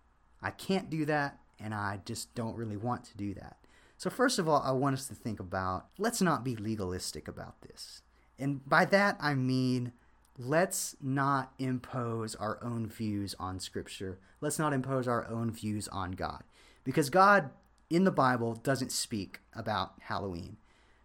[0.41, 3.57] I can't do that, and I just don't really want to do that.
[3.97, 7.61] So, first of all, I want us to think about let's not be legalistic about
[7.61, 8.01] this.
[8.39, 9.93] And by that, I mean
[10.39, 14.17] let's not impose our own views on Scripture.
[14.41, 16.43] Let's not impose our own views on God.
[16.83, 17.51] Because God
[17.89, 20.57] in the Bible doesn't speak about Halloween.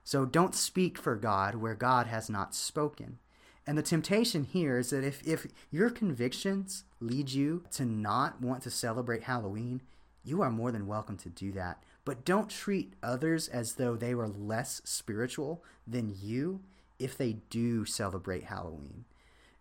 [0.09, 3.19] So don't speak for God where God has not spoken.
[3.67, 8.63] And the temptation here is that if, if your convictions lead you to not want
[8.63, 9.83] to celebrate Halloween,
[10.25, 11.83] you are more than welcome to do that.
[12.07, 16.61] But don't treat others as though they were less spiritual than you
[16.99, 19.05] if they do celebrate Halloween.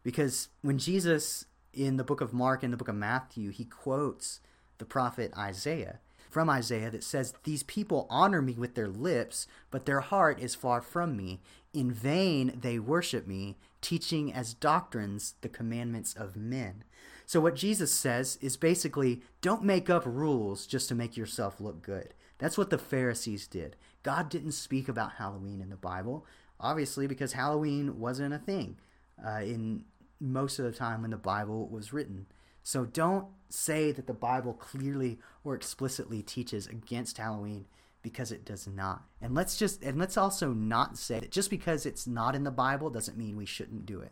[0.02, 1.44] Because when Jesus,
[1.74, 4.40] in the book of Mark and the book of Matthew, he quotes
[4.78, 9.86] the prophet Isaiah, from Isaiah that says, These people honor me with their lips, but
[9.86, 11.42] their heart is far from me.
[11.74, 16.84] In vain they worship me, teaching as doctrines the commandments of men.
[17.26, 21.82] So, what Jesus says is basically don't make up rules just to make yourself look
[21.82, 22.14] good.
[22.38, 23.76] That's what the Pharisees did.
[24.04, 26.26] God didn't speak about Halloween in the Bible,
[26.60, 28.78] obviously, because Halloween wasn't a thing
[29.26, 29.84] uh, in
[30.20, 32.28] most of the time when the Bible was written.
[32.68, 37.64] So don't say that the Bible clearly or explicitly teaches against Halloween
[38.02, 39.04] because it does not.
[39.22, 42.52] And let's just and let's also not say that just because it's not in the
[42.52, 44.12] Bible doesn't mean we shouldn't do it.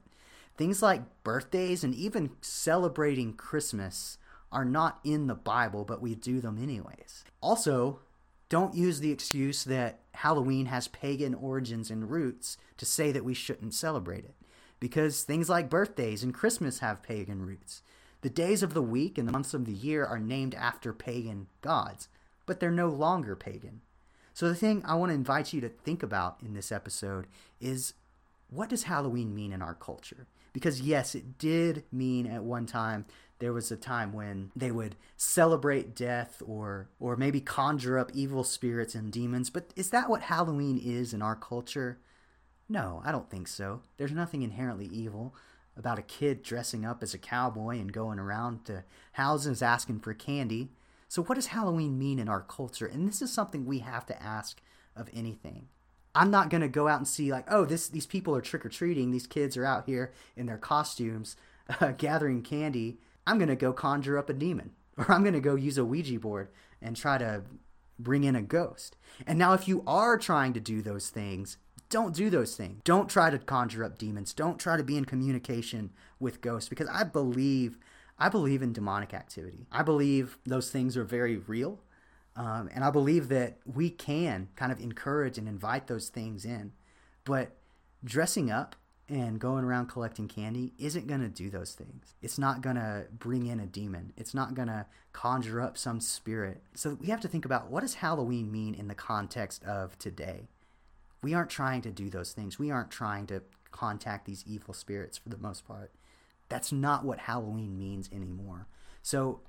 [0.55, 4.17] Things like birthdays and even celebrating Christmas
[4.53, 7.25] are not in the Bible, but we do them anyways.
[7.41, 7.99] Also,
[8.47, 13.33] don't use the excuse that Halloween has pagan origins and roots to say that we
[13.33, 14.35] shouldn't celebrate it.
[14.79, 17.81] Because things like birthdays and Christmas have pagan roots.
[18.25, 21.45] The days of the week and the months of the year are named after pagan
[21.61, 22.07] gods,
[22.47, 23.81] but they're no longer pagan.
[24.33, 27.27] So, the thing I want to invite you to think about in this episode
[27.61, 27.93] is
[28.49, 30.25] what does Halloween mean in our culture?
[30.53, 33.05] Because, yes, it did mean at one time
[33.37, 38.43] there was a time when they would celebrate death or or maybe conjure up evil
[38.43, 41.99] spirits and demons but is that what halloween is in our culture
[42.69, 45.35] no i don't think so there's nothing inherently evil
[45.77, 50.13] about a kid dressing up as a cowboy and going around to houses asking for
[50.13, 50.69] candy.
[51.07, 52.85] So, what does Halloween mean in our culture?
[52.85, 54.61] And this is something we have to ask
[54.95, 55.67] of anything.
[56.13, 58.65] I'm not going to go out and see like, oh, this these people are trick
[58.65, 59.11] or treating.
[59.11, 61.35] These kids are out here in their costumes,
[61.81, 62.99] uh, gathering candy.
[63.27, 65.85] I'm going to go conjure up a demon, or I'm going to go use a
[65.85, 66.49] Ouija board
[66.81, 67.43] and try to
[67.99, 68.95] bring in a ghost.
[69.27, 71.57] And now, if you are trying to do those things,
[71.89, 72.81] don't do those things.
[72.83, 74.33] Don't try to conjure up demons.
[74.33, 77.77] Don't try to be in communication with ghosts because I believe
[78.17, 79.67] I believe in demonic activity.
[79.71, 81.81] I believe those things are very real.
[82.37, 86.71] Um, and I believe that we can kind of encourage and invite those things in.
[87.23, 87.55] But
[88.03, 88.75] dressing up
[89.07, 92.15] and going around collecting candy isn't going to do those things.
[92.21, 94.13] It's not going to bring in a demon.
[94.17, 96.63] It's not going to conjure up some spirit.
[96.73, 100.49] So we have to think about what does Halloween mean in the context of today?
[101.25, 102.59] We aren't trying to do those things.
[102.59, 105.91] We aren't trying to contact these evil spirits for the most part.
[106.49, 108.67] That's not what Halloween means anymore.
[109.01, 109.39] So,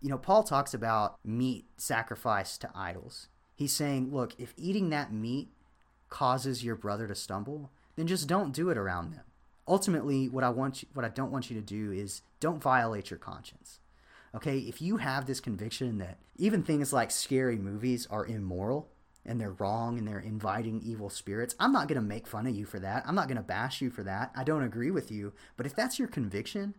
[0.00, 3.28] you know, Paul talks about meat sacrificed to idols.
[3.54, 5.52] He's saying, look, if eating that meat
[6.08, 9.22] causes your brother to stumble, then just don't do it around them.
[9.68, 13.10] Ultimately, what I want you, what I don't want you to do is don't violate
[13.10, 13.78] your conscience.
[14.34, 18.90] Okay, if you have this conviction that even things like scary movies are immoral,
[19.26, 21.54] and they're wrong and they're inviting evil spirits.
[21.58, 23.04] I'm not going to make fun of you for that.
[23.06, 24.32] I'm not going to bash you for that.
[24.36, 25.32] I don't agree with you.
[25.56, 26.74] But if that's your conviction,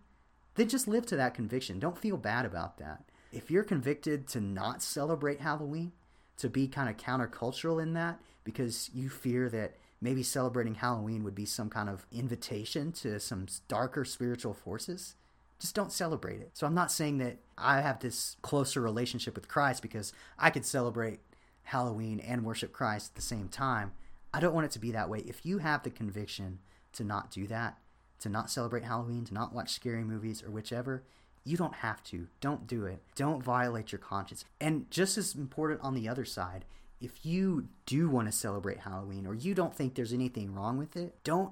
[0.56, 1.80] then just live to that conviction.
[1.80, 3.04] Don't feel bad about that.
[3.32, 5.92] If you're convicted to not celebrate Halloween,
[6.38, 11.36] to be kind of countercultural in that because you fear that maybe celebrating Halloween would
[11.36, 15.16] be some kind of invitation to some darker spiritual forces,
[15.60, 16.52] just don't celebrate it.
[16.54, 20.66] So I'm not saying that I have this closer relationship with Christ because I could
[20.66, 21.20] celebrate
[21.66, 23.92] Halloween and worship Christ at the same time.
[24.34, 25.20] I don't want it to be that way.
[25.20, 26.60] If you have the conviction
[26.94, 27.78] to not do that,
[28.20, 31.04] to not celebrate Halloween, to not watch scary movies or whichever,
[31.44, 32.28] you don't have to.
[32.42, 33.02] Don't do it.
[33.16, 34.46] Don't violate your conscience.
[34.60, 36.66] And just as important on the other side,
[37.02, 40.96] if you do want to celebrate Halloween or you don't think there's anything wrong with
[40.96, 41.52] it, don't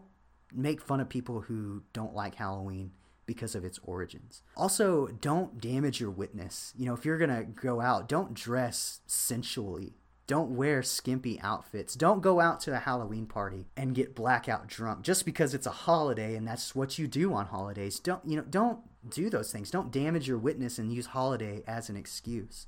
[0.52, 2.92] make fun of people who don't like Halloween
[3.26, 4.42] because of its origins.
[4.58, 6.74] Also, don't damage your witness.
[6.78, 9.94] You know, if you're going to go out, don't dress sensually
[10.26, 11.96] don't wear skimpy outfits.
[11.96, 15.72] Don't go out to a Halloween party and get blackout drunk just because it's a
[15.72, 18.00] holiday and that's what you do on holidays.
[18.00, 19.70] Don't, you know, don't do those things.
[19.70, 22.68] Don't damage your witness and use holiday as an excuse.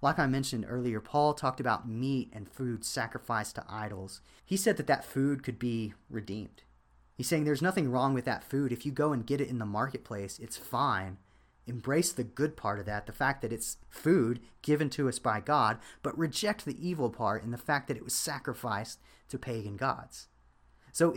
[0.00, 4.22] Like I mentioned earlier, Paul talked about meat and food sacrificed to idols.
[4.44, 6.62] He said that that food could be redeemed.
[7.16, 8.72] He's saying there's nothing wrong with that food.
[8.72, 11.18] If you go and get it in the marketplace, it's fine
[11.66, 15.40] embrace the good part of that, the fact that it's food given to us by
[15.40, 19.76] God, but reject the evil part in the fact that it was sacrificed to pagan
[19.76, 20.28] gods.
[20.92, 21.14] So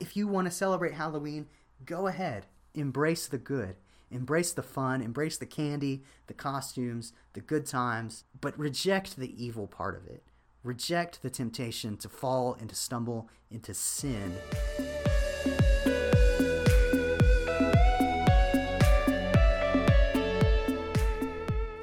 [0.00, 1.46] if you want to celebrate Halloween,
[1.84, 2.46] go ahead.
[2.74, 3.76] Embrace the good.
[4.10, 9.68] Embrace the fun, embrace the candy, the costumes, the good times, but reject the evil
[9.68, 10.24] part of it.
[10.64, 14.34] Reject the temptation to fall and to stumble into sin.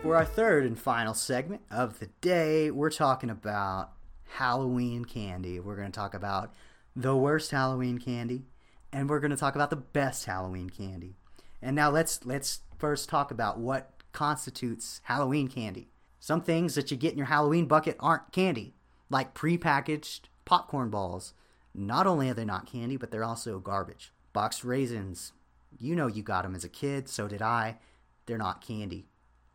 [0.07, 3.91] For our third and final segment of the day, we're talking about
[4.35, 5.59] Halloween candy.
[5.59, 6.53] We're going to talk about
[6.95, 8.45] the worst Halloween candy,
[8.93, 11.17] and we're going to talk about the best Halloween candy.
[11.61, 15.89] And now let's let's first talk about what constitutes Halloween candy.
[16.21, 18.75] Some things that you get in your Halloween bucket aren't candy,
[19.09, 21.33] like prepackaged popcorn balls.
[21.75, 24.13] Not only are they not candy, but they're also garbage.
[24.31, 25.33] Boxed raisins.
[25.77, 27.79] You know you got them as a kid, so did I.
[28.25, 29.07] They're not candy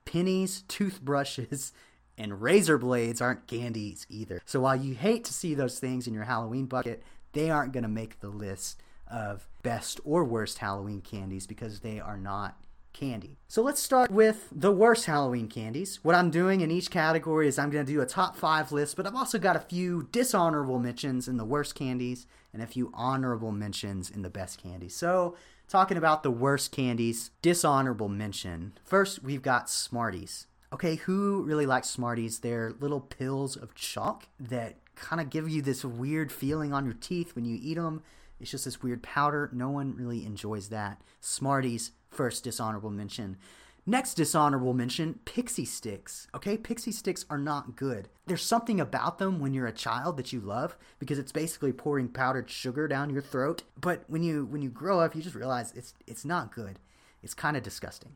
[0.04, 1.72] pennies, toothbrushes,
[2.18, 4.42] and razor blades aren't candies either.
[4.44, 7.82] So while you hate to see those things in your Halloween bucket, they aren't going
[7.82, 12.56] to make the list of best or worst Halloween candies because they are not
[12.92, 13.38] candy.
[13.48, 16.00] So let's start with the worst Halloween candies.
[16.02, 18.96] What I'm doing in each category is I'm going to do a top five list,
[18.96, 22.90] but I've also got a few dishonorable mentions in the worst candies and a few
[22.94, 24.94] honorable mentions in the best candies.
[24.94, 25.36] So
[25.72, 28.74] talking about the worst candies, dishonorable mention.
[28.84, 30.46] First, we've got Smarties.
[30.70, 32.40] Okay, who really likes Smarties?
[32.40, 36.92] They're little pills of chalk that kind of give you this weird feeling on your
[36.92, 38.02] teeth when you eat them.
[38.38, 39.48] It's just this weird powder.
[39.50, 41.00] No one really enjoys that.
[41.22, 43.38] Smarties, first dishonorable mention.
[43.84, 46.28] Next dishonorable mention Pixy Stix.
[46.36, 48.08] Okay, Pixy Stix are not good.
[48.26, 52.08] There's something about them when you're a child that you love because it's basically pouring
[52.08, 53.64] powdered sugar down your throat.
[53.80, 56.78] But when you when you grow up, you just realize it's it's not good.
[57.24, 58.12] It's kind of disgusting.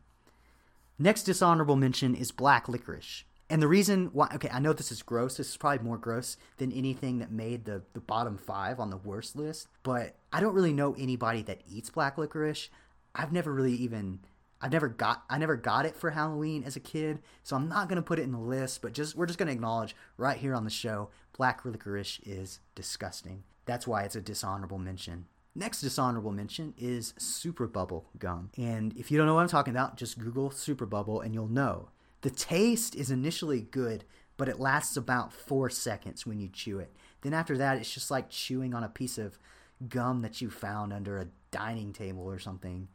[0.97, 3.25] Next dishonorable mention is black licorice.
[3.49, 5.37] And the reason why, okay, I know this is gross.
[5.37, 8.97] This is probably more gross than anything that made the, the bottom five on the
[8.97, 9.67] worst list.
[9.83, 12.69] But I don't really know anybody that eats black licorice.
[13.15, 14.19] I've never really even
[14.61, 17.89] I never got I never got it for Halloween as a kid, so I'm not
[17.89, 18.81] gonna put it in the list.
[18.81, 23.43] But just we're just gonna acknowledge right here on the show, black licorice is disgusting.
[23.65, 25.25] That's why it's a dishonorable mention.
[25.53, 29.73] Next dishonorable mention is Super Bubble gum, and if you don't know what I'm talking
[29.73, 31.89] about, just Google Super Bubble and you'll know.
[32.21, 34.03] The taste is initially good,
[34.37, 36.95] but it lasts about four seconds when you chew it.
[37.21, 39.39] Then after that, it's just like chewing on a piece of
[39.87, 42.87] gum that you found under a dining table or something.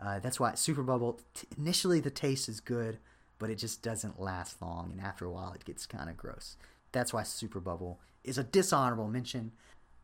[0.00, 2.98] Uh, that's why Super Bubble, t- initially the taste is good,
[3.38, 6.56] but it just doesn't last long, and after a while it gets kind of gross.
[6.92, 9.52] That's why Super Bubble is a dishonorable mention.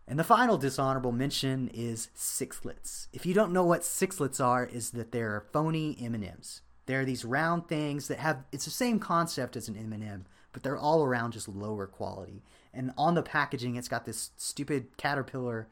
[0.08, 3.08] And the final dishonorable mention is sixlets.
[3.12, 6.60] If you don't know what sixlets are, is that they're phony M&Ms.
[6.86, 10.78] They're these round things that have it's the same concept as an M&M, but they're
[10.78, 12.42] all around just lower quality.
[12.72, 15.68] And on the packaging, it's got this stupid caterpillar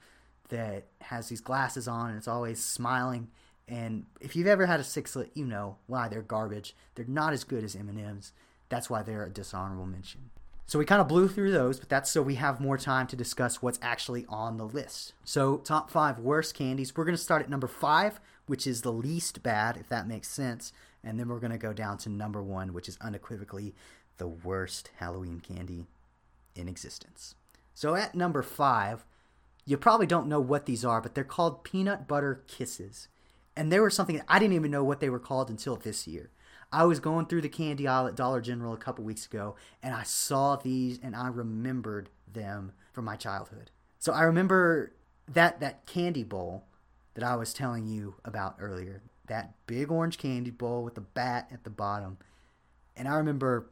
[0.49, 3.29] that has these glasses on, and it's always smiling
[3.67, 6.77] and if you've ever had a sixlet, you know why they're garbage.
[6.95, 8.33] They're not as good as M&Ms.
[8.69, 10.31] That's why they're a dishonorable mention.
[10.67, 13.17] So we kind of blew through those, but that's so we have more time to
[13.17, 15.12] discuss what's actually on the list.
[15.25, 16.97] So top five worst candies.
[16.97, 20.29] We're going to start at number five, which is the least bad, if that makes
[20.29, 20.73] sense.
[21.03, 23.75] And then we're going to go down to number one, which is unequivocally
[24.17, 25.87] the worst Halloween candy
[26.55, 27.35] in existence.
[27.75, 29.05] So at number five,
[29.67, 33.09] you probably don't know what these are, but they're called peanut butter kisses
[33.57, 36.31] and there were something I didn't even know what they were called until this year.
[36.73, 39.95] I was going through the candy aisle at Dollar General a couple weeks ago, and
[39.95, 43.71] I saw these, and I remembered them from my childhood.
[43.99, 44.93] So I remember
[45.33, 46.65] that that candy bowl
[47.15, 49.03] that I was telling you about earlier.
[49.27, 52.19] That big orange candy bowl with the bat at the bottom.
[52.97, 53.71] And I remember,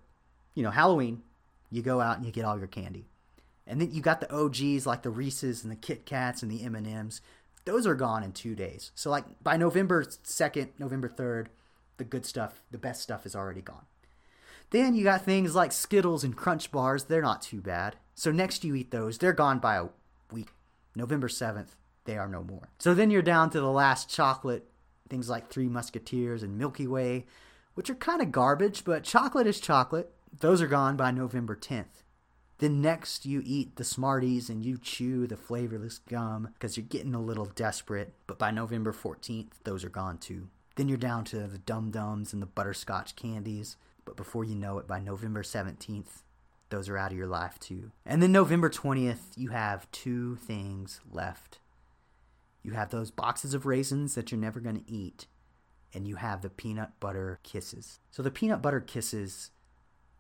[0.55, 1.23] you know, Halloween,
[1.71, 3.07] you go out and you get all your candy.
[3.67, 6.65] And then you got the OGs like the Reese's and the Kit Kats and the
[6.65, 7.21] M&Ms.
[7.65, 8.91] Those are gone in 2 days.
[8.95, 11.47] So like by November 2nd, November 3rd,
[11.97, 13.87] the good stuff, the best stuff is already gone.
[14.71, 17.05] Then you got things like Skittles and Crunch bars.
[17.05, 17.97] They're not too bad.
[18.15, 19.89] So next you eat those, they're gone by a
[20.33, 20.49] week.
[20.95, 22.69] November 7th, they are no more.
[22.79, 24.69] So then you're down to the last chocolate,
[25.09, 27.27] things like Three Musketeers and Milky Way,
[27.75, 30.13] which are kind of garbage, but chocolate is chocolate.
[30.41, 32.02] Those are gone by November 10th.
[32.63, 37.13] Then next you eat the Smarties and you chew the flavorless gum because you're getting
[37.13, 40.47] a little desperate, but by November 14th, those are gone too.
[40.77, 44.79] Then you're down to the Dum Dums and the butterscotch candies, but before you know
[44.79, 46.23] it, by November 17th,
[46.69, 47.91] those are out of your life too.
[48.07, 51.59] And then November 20th, you have two things left.
[52.63, 55.27] You have those boxes of raisins that you're never going to eat,
[55.93, 57.99] and you have the peanut butter kisses.
[58.13, 59.51] So the peanut butter kisses,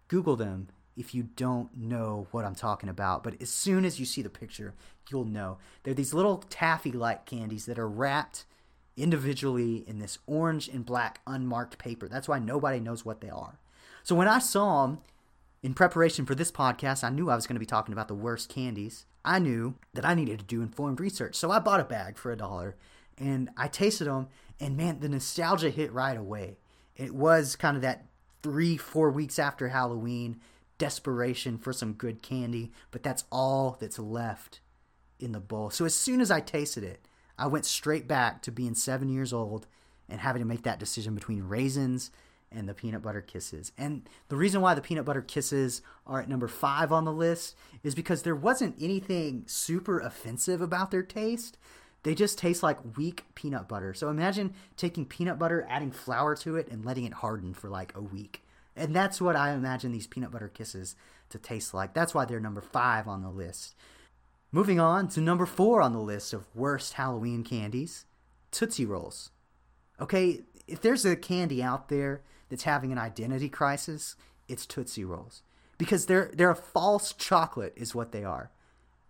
[0.08, 4.06] Google them if you don't know what I'm talking about, but as soon as you
[4.06, 4.74] see the picture,
[5.10, 5.58] you'll know.
[5.82, 8.44] They're these little taffy like candies that are wrapped
[8.96, 12.08] individually in this orange and black unmarked paper.
[12.08, 13.58] That's why nobody knows what they are.
[14.02, 14.98] So when I saw them
[15.62, 18.14] in preparation for this podcast, I knew I was going to be talking about the
[18.14, 19.06] worst candies.
[19.24, 21.36] I knew that I needed to do informed research.
[21.36, 22.76] So I bought a bag for a dollar
[23.16, 24.28] and I tasted them,
[24.58, 26.56] and man, the nostalgia hit right away.
[26.96, 28.06] It was kind of that
[28.42, 30.40] three, four weeks after Halloween
[30.82, 34.58] desperation for some good candy, but that's all that's left
[35.20, 35.70] in the bowl.
[35.70, 37.06] So as soon as I tasted it,
[37.38, 39.68] I went straight back to being seven years old
[40.08, 42.10] and having to make that decision between raisins
[42.50, 43.70] and the peanut butter kisses.
[43.78, 47.54] And the reason why the peanut butter kisses are at number five on the list
[47.84, 51.58] is because there wasn't anything super offensive about their taste.
[52.02, 53.94] They just taste like weak peanut butter.
[53.94, 57.92] So imagine taking peanut butter, adding flour to it, and letting it harden for like
[57.94, 58.42] a week.
[58.76, 60.96] And that's what I imagine these peanut butter kisses
[61.30, 61.94] to taste like.
[61.94, 63.74] That's why they're number five on the list.
[64.50, 68.04] Moving on to number four on the list of worst Halloween candies
[68.50, 69.30] Tootsie Rolls.
[70.00, 74.14] Okay, if there's a candy out there that's having an identity crisis,
[74.48, 75.42] it's Tootsie Rolls.
[75.78, 78.50] Because they're they're a false chocolate is what they are.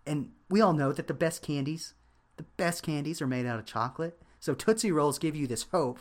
[0.07, 1.95] And we all know that the best candies,
[2.37, 4.19] the best candies are made out of chocolate.
[4.41, 6.01] So Tootsie Rolls give you this hope.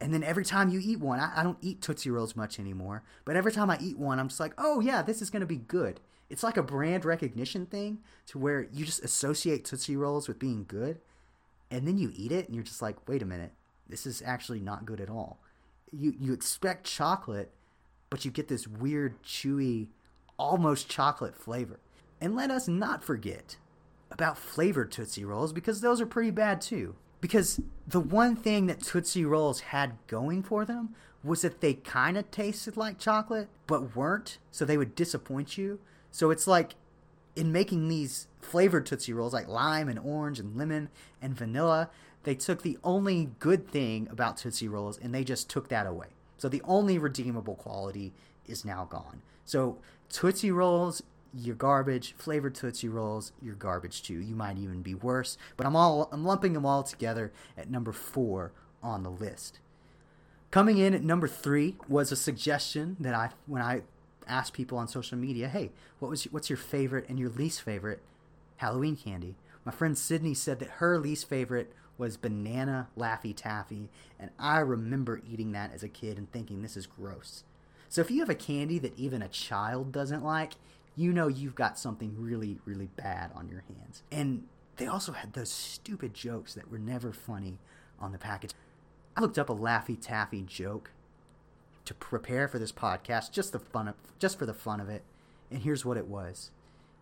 [0.00, 3.02] And then every time you eat one, I, I don't eat Tootsie Rolls much anymore,
[3.24, 5.56] but every time I eat one, I'm just like, oh yeah, this is gonna be
[5.56, 6.00] good.
[6.28, 10.64] It's like a brand recognition thing to where you just associate Tootsie Rolls with being
[10.66, 11.00] good,
[11.70, 13.52] and then you eat it and you're just like, wait a minute,
[13.88, 15.40] this is actually not good at all
[15.92, 17.52] you you expect chocolate,
[18.10, 19.88] but you get this weird chewy,
[20.38, 21.80] almost chocolate flavor.
[22.20, 23.56] And let us not forget
[24.10, 26.94] about flavored Tootsie Rolls because those are pretty bad too.
[27.20, 30.94] Because the one thing that Tootsie Rolls had going for them
[31.24, 35.80] was that they kind of tasted like chocolate, but weren't, so they would disappoint you.
[36.10, 36.74] So it's like
[37.34, 40.88] in making these flavored Tootsie Rolls, like lime and orange and lemon
[41.20, 41.90] and vanilla,
[42.22, 46.08] they took the only good thing about Tootsie Rolls and they just took that away.
[46.38, 48.12] So the only redeemable quality
[48.46, 49.22] is now gone.
[49.44, 51.02] So Tootsie Rolls,
[51.38, 52.14] you're garbage.
[52.16, 54.18] Flavored Tootsie Rolls, you're garbage too.
[54.18, 55.36] You might even be worse.
[55.56, 59.58] But I'm all I'm lumping them all together at number four on the list.
[60.50, 63.82] Coming in at number three was a suggestion that I when I
[64.26, 68.00] asked people on social media, hey, what was what's your favorite and your least favorite
[68.56, 69.36] Halloween candy?
[69.64, 75.22] My friend Sydney said that her least favorite was banana Laffy Taffy, and I remember
[75.28, 77.42] eating that as a kid and thinking this is gross.
[77.88, 80.54] So if you have a candy that even a child doesn't like,
[80.96, 84.02] you know you've got something really, really bad on your hands.
[84.10, 84.44] And
[84.76, 87.58] they also had those stupid jokes that were never funny
[88.00, 88.52] on the package.
[89.16, 90.90] I looked up a Laffy Taffy joke
[91.84, 95.04] to prepare for this podcast, just the fun of, just for the fun of it.
[95.50, 96.50] And here's what it was.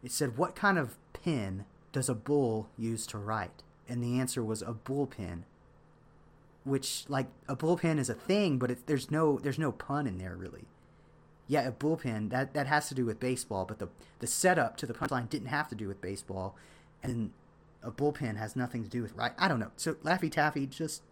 [0.02, 4.42] It said, "What kind of pen does a bull use to write?" and the answer
[4.42, 5.42] was a bullpen
[6.64, 10.18] which like a bullpen is a thing but it, there's no there's no pun in
[10.18, 10.64] there really
[11.46, 13.88] yeah a bullpen that that has to do with baseball but the
[14.20, 16.56] the setup to the punchline didn't have to do with baseball
[17.02, 17.30] and
[17.82, 19.70] a bullpen has nothing to do with right i don't know.
[19.76, 21.02] So laffy taffy just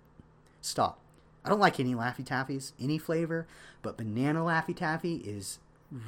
[0.61, 0.99] stop.
[1.45, 3.47] I don't like any laffy taffies any flavor
[3.83, 5.59] but banana laffy taffy is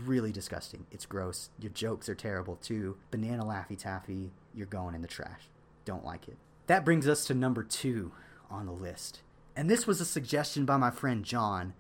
[0.05, 0.87] really disgusting.
[0.91, 1.51] It's gross.
[1.59, 2.97] Your jokes are terrible too.
[3.11, 5.49] Banana laffy taffy you're going in the trash.
[5.85, 6.37] Don't like it.
[6.67, 8.13] That brings us to number two
[8.51, 9.21] on the list.
[9.57, 11.75] And this was a suggestion by my friend John.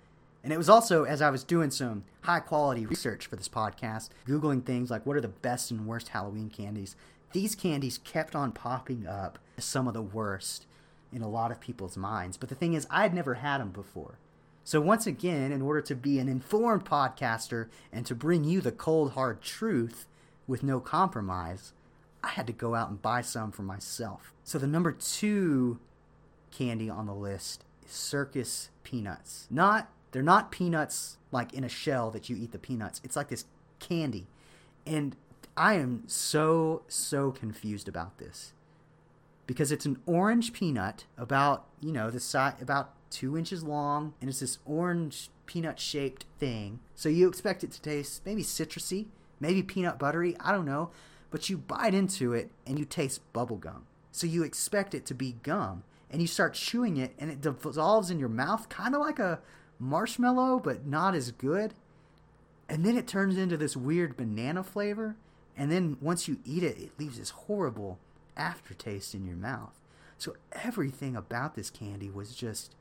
[0.45, 4.11] And it was also as I was doing some high quality research for this podcast,
[4.29, 6.95] Googling things like what are the best and worst Halloween candies.
[7.33, 10.67] these candies kept on popping up as some of the worst
[11.13, 12.37] in a lot of people's minds.
[12.37, 14.19] But the thing is, I'd never had them before.
[14.65, 18.73] So, once again, in order to be an informed podcaster and to bring you the
[18.73, 20.07] cold, hard truth
[20.47, 21.73] with no compromise,
[22.23, 24.33] I had to go out and buy some for myself.
[24.43, 25.79] So, the number two
[26.51, 29.47] candy on the list is Circus Peanuts.
[29.51, 33.01] Not, they're not peanuts like in a shell that you eat the peanuts.
[33.03, 33.47] It's like this
[33.81, 34.29] candy.
[34.87, 35.17] And
[35.57, 38.53] I am so, so confused about this
[39.49, 44.31] because it's an orange peanut about, you know, the size, about two inches long, and
[44.31, 46.79] it's this orange peanut shaped thing.
[46.95, 49.07] So you expect it to taste maybe citrusy,
[49.41, 50.91] maybe peanut buttery, I don't know,
[51.33, 53.87] but you bite into it and you taste bubble gum.
[54.13, 58.13] So you expect it to be gum, and you start chewing it, and it dissolves
[58.13, 59.41] in your mouth, kind of like a
[59.79, 61.75] marshmallow, but not as good.
[62.69, 65.17] And then it turns into this weird banana flavor,
[65.57, 67.99] and then once you eat it, it leaves this horrible
[68.37, 69.79] aftertaste in your mouth.
[70.19, 72.75] So everything about this candy was just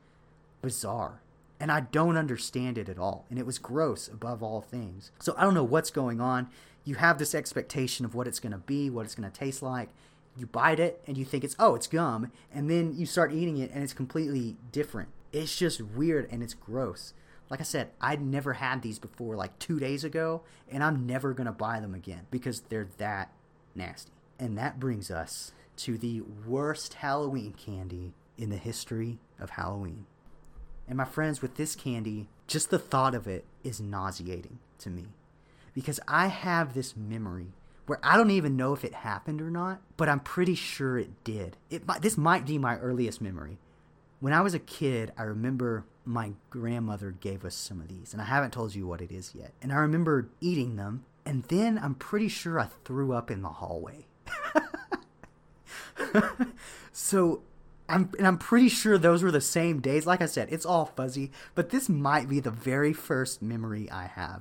[0.62, 1.20] bizarre.
[1.60, 3.26] And I don't understand it at all.
[3.30, 5.12] And it was gross above all things.
[5.20, 6.48] So I don't know what's going on.
[6.84, 9.62] You have this expectation of what it's going to be, what it's going to taste
[9.62, 9.88] like.
[10.36, 12.32] You bite it and you think it's, oh, it's gum.
[12.52, 15.10] And then you start eating it and it's completely different.
[15.34, 17.12] It's just weird and it's gross.
[17.50, 21.34] Like I said, I'd never had these before like two days ago, and I'm never
[21.34, 23.32] to buy them again because they're that
[23.74, 24.12] nasty.
[24.38, 30.06] And that brings us to the worst Halloween candy in the history of Halloween.
[30.86, 35.06] And my friends, with this candy, just the thought of it is nauseating to me.
[35.74, 37.54] Because I have this memory
[37.86, 41.24] where I don't even know if it happened or not, but I'm pretty sure it
[41.24, 41.56] did.
[41.70, 43.58] It this might be my earliest memory.
[44.24, 48.22] When I was a kid, I remember my grandmother gave us some of these, and
[48.22, 49.52] I haven't told you what it is yet.
[49.60, 53.50] And I remember eating them, and then I'm pretty sure I threw up in the
[53.50, 54.06] hallway.
[56.92, 57.42] so
[57.86, 60.06] I'm and I'm pretty sure those were the same days.
[60.06, 64.06] Like I said, it's all fuzzy, but this might be the very first memory I
[64.06, 64.40] have.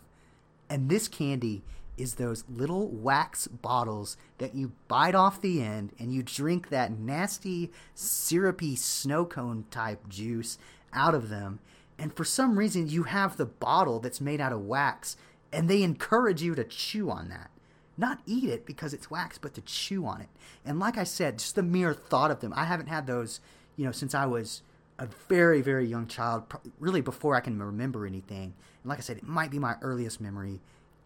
[0.70, 1.62] And this candy
[1.98, 6.98] is those little wax bottles that you bite off the end and you drink that
[6.98, 10.58] nasty syrupy snow cone type juice
[10.92, 11.60] out of them.
[12.00, 15.16] And for some reason you have the bottle that's made out of wax
[15.52, 17.52] and they encourage you to chew on that
[17.98, 20.30] not eat it because it's wax, but to chew on it.
[20.66, 23.40] And like I said, just the mere thought of them, I haven't had those,
[23.76, 24.62] you know, since I was
[25.00, 26.44] a very, very young child,
[26.80, 28.54] really before I can remember anything.
[28.84, 30.62] And like I said, it might be my earliest memory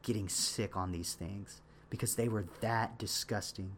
[0.07, 3.73] getting sick on these things because they were that disgusting.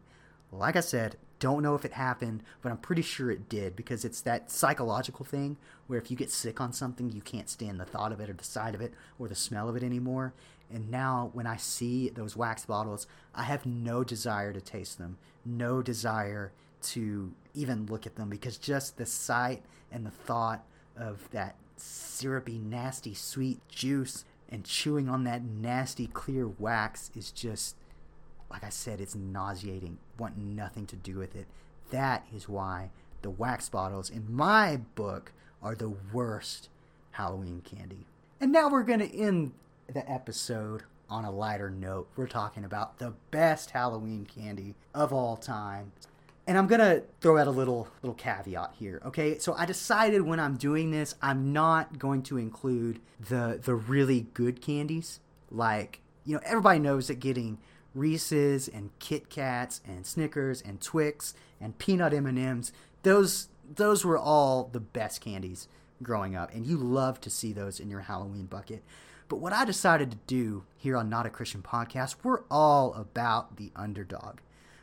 [0.52, 4.04] Like I said, don't know if it happened, but I'm pretty sure it did because
[4.04, 5.56] it's that psychological thing
[5.88, 8.34] where if you get sick on something, you can't stand the thought of it or
[8.34, 10.32] the sight of it or the smell of it anymore.
[10.72, 15.18] And now when I see those wax bottles, I have no desire to taste them,
[15.44, 16.52] no desire
[16.82, 20.64] to even look at them because just the sight and the thought
[20.96, 27.76] of that syrupy, nasty, sweet juice and chewing on that nasty, clear wax is just
[28.50, 29.98] like I said, it's nauseating.
[30.18, 31.46] Want nothing to do with it.
[31.90, 32.90] That is why
[33.22, 35.32] the wax bottles, in my book,
[35.62, 36.68] are the worst
[37.12, 38.06] Halloween candy.
[38.40, 39.52] And now we're going to end
[39.92, 42.08] the episode on a lighter note.
[42.16, 45.92] We're talking about the best Halloween candy of all time.
[46.50, 49.38] And I'm gonna throw out a little little caveat here, okay?
[49.38, 54.26] So I decided when I'm doing this, I'm not going to include the the really
[54.34, 55.20] good candies.
[55.48, 57.58] Like, you know, everybody knows that getting
[57.94, 62.72] Reese's and Kit Kats and Snickers and Twix and peanut M&Ms.
[63.04, 65.68] Those those were all the best candies
[66.02, 68.82] growing up and you love to see those in your Halloween bucket.
[69.28, 73.56] But what I decided to do here on Not a Christian Podcast, we're all about
[73.56, 74.38] the underdog.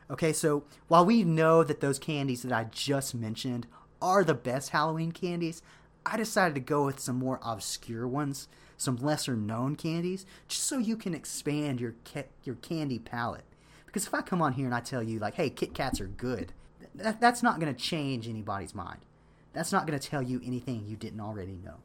[0.09, 3.67] Okay, so while we know that those candies that I just mentioned
[4.01, 5.61] are the best Halloween candies,
[6.05, 8.47] I decided to go with some more obscure ones
[8.77, 13.43] some lesser known candies, just so you can expand your ca- your candy palette.
[13.85, 16.07] Because if I come on here and I tell you like, hey, Kit Kats are
[16.07, 16.53] good,
[16.95, 18.99] that, that's not going to change anybody's mind.
[19.53, 21.77] That's not going to tell you anything you didn't already know.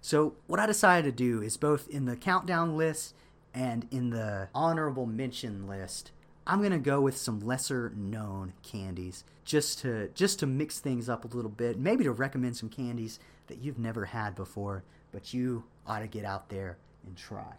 [0.00, 3.14] So what I decided to do is both in the countdown list
[3.54, 6.10] and in the honorable mention list,
[6.50, 11.24] I'm gonna go with some lesser known candies just to just to mix things up
[11.24, 14.82] a little bit, maybe to recommend some candies that you've never had before,
[15.12, 16.76] but you ought to get out there
[17.06, 17.54] and try.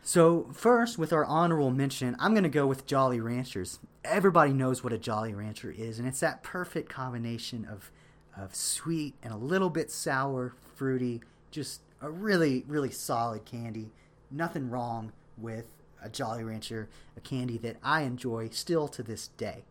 [0.00, 3.78] So, first, with our honorable mention, I'm to go with Jolly Ranchers.
[4.06, 7.90] Everybody knows what a Jolly Rancher is, and it's that perfect combination of,
[8.34, 11.20] of sweet and a little bit sour, fruity,
[11.50, 13.90] just a really, really solid candy.
[14.30, 15.66] Nothing wrong with
[16.02, 19.64] a Jolly Rancher, a candy that I enjoy still to this day.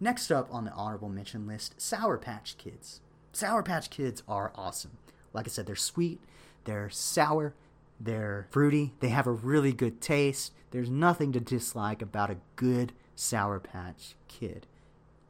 [0.00, 3.00] Next up on the honorable mention list, Sour Patch Kids.
[3.32, 4.98] Sour Patch Kids are awesome.
[5.32, 6.20] Like I said, they're sweet,
[6.64, 7.54] they're sour,
[8.00, 10.52] they're fruity, they have a really good taste.
[10.70, 14.66] There's nothing to dislike about a good Sour Patch Kid.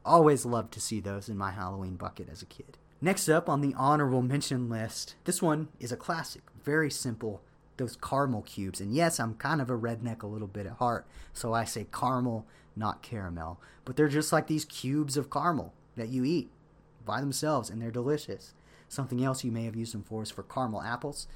[0.04, 2.78] Always loved to see those in my Halloween bucket as a kid.
[3.00, 6.42] Next up on the honorable mention list, this one is a classic.
[6.62, 7.42] Very simple,
[7.76, 8.80] those caramel cubes.
[8.80, 11.86] And yes, I'm kind of a redneck a little bit at heart, so I say
[11.92, 12.46] caramel,
[12.76, 13.60] not caramel.
[13.84, 16.50] But they're just like these cubes of caramel that you eat
[17.04, 18.54] by themselves, and they're delicious.
[18.88, 21.26] Something else you may have used them for is for caramel apples.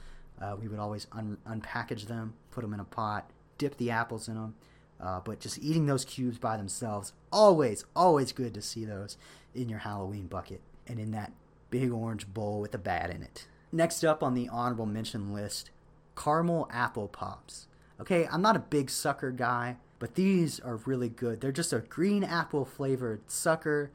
[0.41, 4.29] Uh, we would always un- unpackage them, put them in a pot, dip the apples
[4.29, 4.55] in them.
[5.01, 9.17] Uh, but just eating those cubes by themselves, always, always good to see those
[9.55, 11.33] in your Halloween bucket and in that
[11.71, 13.47] big orange bowl with a bat in it.
[13.71, 15.71] Next up on the honorable mention list,
[16.19, 17.69] caramel apple pops.
[18.01, 21.41] Okay, I'm not a big sucker guy, but these are really good.
[21.41, 23.91] They're just a green apple flavored sucker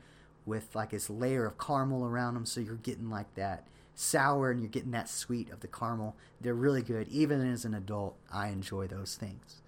[0.46, 4.60] with like this layer of caramel around them, so you're getting like that sour and
[4.60, 6.16] you're getting that sweet of the caramel.
[6.42, 7.08] They're really good.
[7.10, 9.62] Even as an adult, I enjoy those things.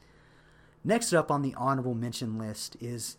[0.84, 3.18] Next up on the honorable mention list is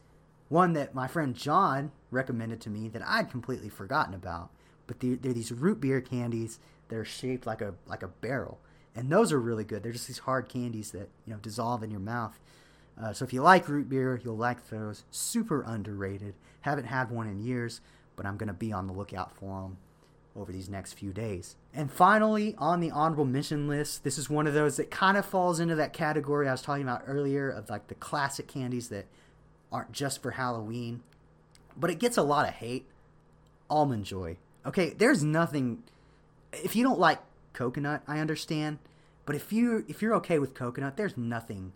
[0.49, 4.51] one that my friend John recommended to me that I'd completely forgotten about
[4.87, 6.59] but they're, they're these root beer candies
[6.89, 8.61] that are shaped like a like a barrel,
[8.97, 9.83] and those are really good.
[9.83, 12.39] They're just these hard candies that you know dissolve in your mouth.
[13.01, 15.05] Uh, so if you like root beer, you'll like those.
[15.11, 16.35] Super underrated.
[16.63, 17.81] Haven't had one in years,
[18.17, 19.77] but I'm gonna be on the lookout for them
[20.35, 21.57] over these next few days.
[21.75, 25.25] And finally, on the honorable mention list, this is one of those that kind of
[25.25, 29.07] falls into that category I was talking about earlier of like the classic candies that
[29.71, 31.03] aren't just for Halloween,
[31.77, 32.87] but it gets a lot of hate.
[33.69, 34.37] Almond Joy.
[34.65, 35.83] Okay, there's nothing.
[36.53, 37.19] If you don't like
[37.57, 38.79] coconut, I understand,
[39.25, 41.73] but if you if you're okay with coconut, there's nothing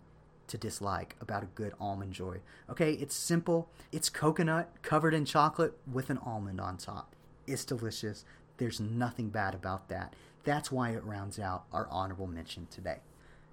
[0.47, 2.39] to dislike about a good almond joy.
[2.69, 3.69] Okay, it's simple.
[3.91, 7.15] It's coconut covered in chocolate with an almond on top.
[7.45, 8.23] It's delicious.
[8.57, 10.13] There's nothing bad about that.
[10.43, 12.99] That's why it rounds out our honorable mention today.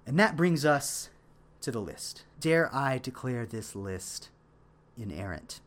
[0.05, 1.09] And that brings us
[1.61, 2.23] to the list.
[2.39, 4.29] Dare I declare this list
[4.97, 5.59] inerrant,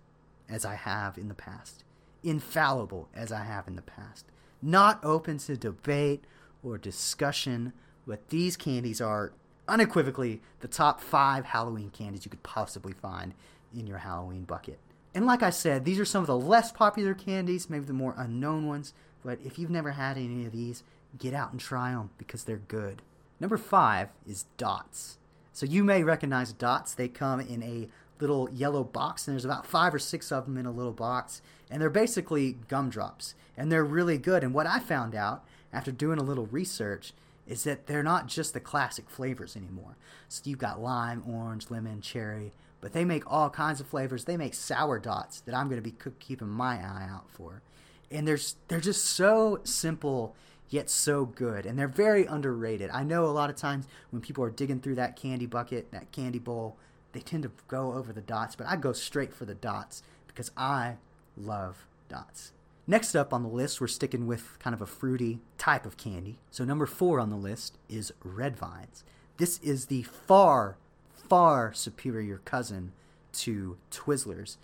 [0.49, 1.85] as I have in the past
[2.23, 4.27] infallible as I have in the past.
[4.61, 6.25] Not open to debate
[6.63, 7.73] or discussion,
[8.07, 9.33] but these candies are
[9.69, 13.35] unequivocally the top five Halloween candies you could possibly find
[13.77, 14.79] in your Halloween bucket.
[15.15, 18.15] And like I said, these are some of the less popular candies, maybe the more
[18.17, 18.95] unknown ones,
[19.25, 20.83] but if you've never had any of these,
[21.19, 23.03] get out and try them because they're good.
[23.39, 25.19] Number five is dots.
[25.53, 26.95] So you may recognize dots.
[26.95, 27.89] They come in a
[28.21, 31.43] little yellow box, and there's about five or six of them in a little box,
[31.71, 34.43] and they're basically gumdrops, and they're really good.
[34.43, 37.13] And what I found out after doing a little research
[37.47, 39.97] is that they're not just the classic flavors anymore.
[40.29, 44.25] So you've got lime, orange, lemon, cherry, but they make all kinds of flavors.
[44.25, 47.63] They make sour dots that I'm going to be keeping my eye out for,
[48.11, 50.35] and they're they're just so simple
[50.73, 52.91] yet so good and they're very underrated.
[52.91, 56.13] I know a lot of times when people are digging through that candy bucket, that
[56.13, 56.77] candy bowl,
[57.13, 60.51] they tend to go over the dots, but I go straight for the dots because
[60.57, 60.97] I
[61.37, 62.53] love dots.
[62.87, 66.39] Next up on the list, we're sticking with kind of a fruity type of candy.
[66.51, 69.05] So, number four on the list is red vines.
[69.37, 70.77] This is the far,
[71.15, 72.93] far superior cousin
[73.35, 74.57] to Twizzlers.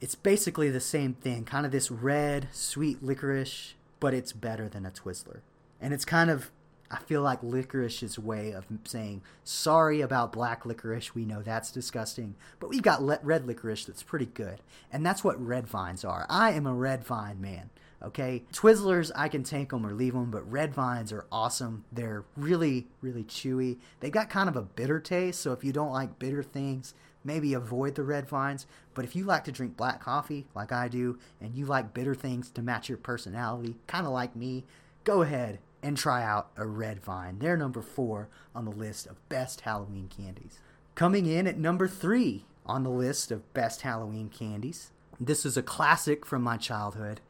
[0.00, 4.84] It's basically the same thing, kind of this red, sweet licorice, but it's better than
[4.84, 5.40] a Twizzler.
[5.80, 6.50] And it's kind of
[6.90, 11.14] I feel like licorice's way of saying sorry about black licorice.
[11.14, 14.60] We know that's disgusting, but we've got le- red licorice that's pretty good,
[14.92, 16.26] and that's what red vines are.
[16.28, 17.70] I am a red vine man.
[18.02, 21.84] Okay, Twizzlers I can take them or leave them, but red vines are awesome.
[21.90, 23.78] They're really, really chewy.
[24.00, 27.54] They've got kind of a bitter taste, so if you don't like bitter things, maybe
[27.54, 28.66] avoid the red vines.
[28.94, 32.14] But if you like to drink black coffee like I do, and you like bitter
[32.14, 34.64] things to match your personality, kind of like me,
[35.02, 37.38] go ahead and try out a red vine.
[37.38, 40.58] They're number four on the list of best Halloween candies.
[40.94, 45.62] Coming in at number three on the list of best Halloween candies, this is a
[45.62, 47.20] classic from my childhood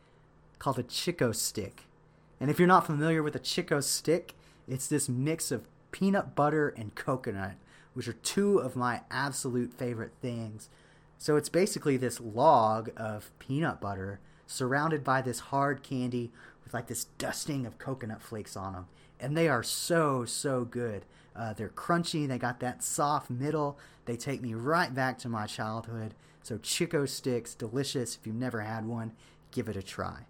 [0.59, 1.85] called a Chick-O Stick.
[2.41, 4.35] And if you're not familiar with a Chick-O Stick,
[4.69, 7.55] it's this mix of peanut butter and coconut,
[7.95, 10.69] which are two of my absolute favorite things.
[11.19, 16.31] So it's basically this log of peanut butter surrounded by this hard candy
[16.67, 18.87] with like this dusting of coconut flakes on them.
[19.19, 21.07] And they are so, so good.
[21.35, 23.79] Uh, they're crunchy, they got that soft middle.
[24.05, 26.15] They take me right back to my childhood.
[26.43, 28.17] So, Chick-O Sticks, delicious.
[28.17, 29.13] If you've never had one,
[29.51, 30.27] give it a try.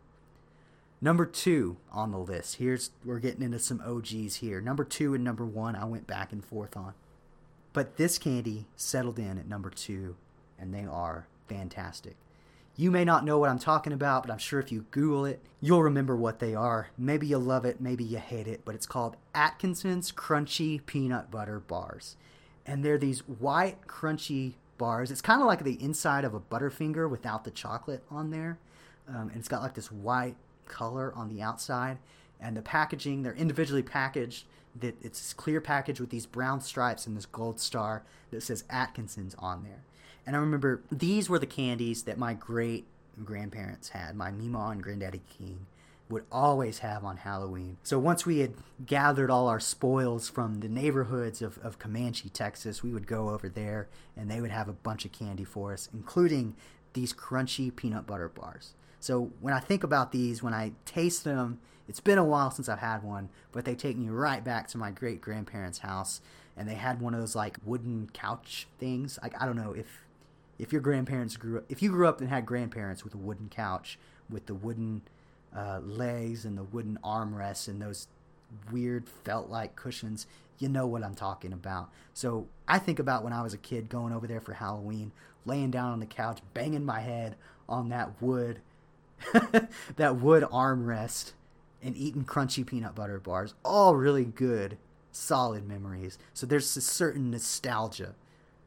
[1.01, 2.57] Number two on the list.
[2.57, 4.61] Here's we're getting into some OGs here.
[4.61, 6.95] Number two and number one, I went back and forth on.
[7.73, 10.17] But this candy settled in at number two,
[10.59, 12.17] and they are fantastic.
[12.79, 15.41] You may not know what I'm talking about, but I'm sure if you Google it,
[15.63, 16.91] you'll remember what they are.
[16.99, 21.59] Maybe you love it, maybe you hate it, but it's called Atkinson's Crunchy Peanut Butter
[21.59, 22.17] Bars.
[22.67, 25.11] And they're these white, crunchy bars.
[25.11, 28.59] It's kind of like the inside of a Butterfinger without the chocolate on there.
[29.09, 31.97] Um, and it's got like this white color on the outside.
[32.41, 34.45] And the packaging, they're individually packaged.
[34.79, 38.65] That it's this clear package with these brown stripes and this gold star that says
[38.69, 39.85] Atkinson's on there.
[40.27, 42.87] And I remember these were the candies that my great
[43.25, 45.67] grandparents had, my Mima and Granddaddy King
[46.09, 47.79] would always have on Halloween.
[47.83, 48.55] So once we had
[48.85, 53.49] gathered all our spoils from the neighborhoods of, of Comanche, Texas, we would go over
[53.49, 56.55] there and they would have a bunch of candy for us, including
[56.93, 58.75] these crunchy peanut butter bars.
[59.01, 61.59] So when I think about these, when I taste them,
[61.89, 64.79] it's been a while since I've had one, but they take me right back to
[64.79, 66.21] my great grandparents' house
[66.57, 69.19] and they had one of those like wooden couch things.
[69.23, 70.06] Like I don't know if
[70.59, 73.49] if your grandparents grew up, if you grew up and had grandparents with a wooden
[73.49, 73.99] couch
[74.31, 75.03] with the wooden
[75.57, 78.09] uh, legs and the wooden armrests and those
[78.71, 80.27] weird felt like cushions,
[80.59, 81.91] you know what I'm talking about.
[82.15, 85.13] So I think about when I was a kid going over there for Halloween,
[85.45, 87.37] laying down on the couch, banging my head
[87.69, 88.61] on that wood,
[89.97, 91.33] that wood armrest,
[91.83, 93.55] and eating crunchy peanut butter bars.
[93.65, 94.79] All really good,
[95.13, 96.19] solid memories.
[96.35, 98.15] So there's a certain nostalgia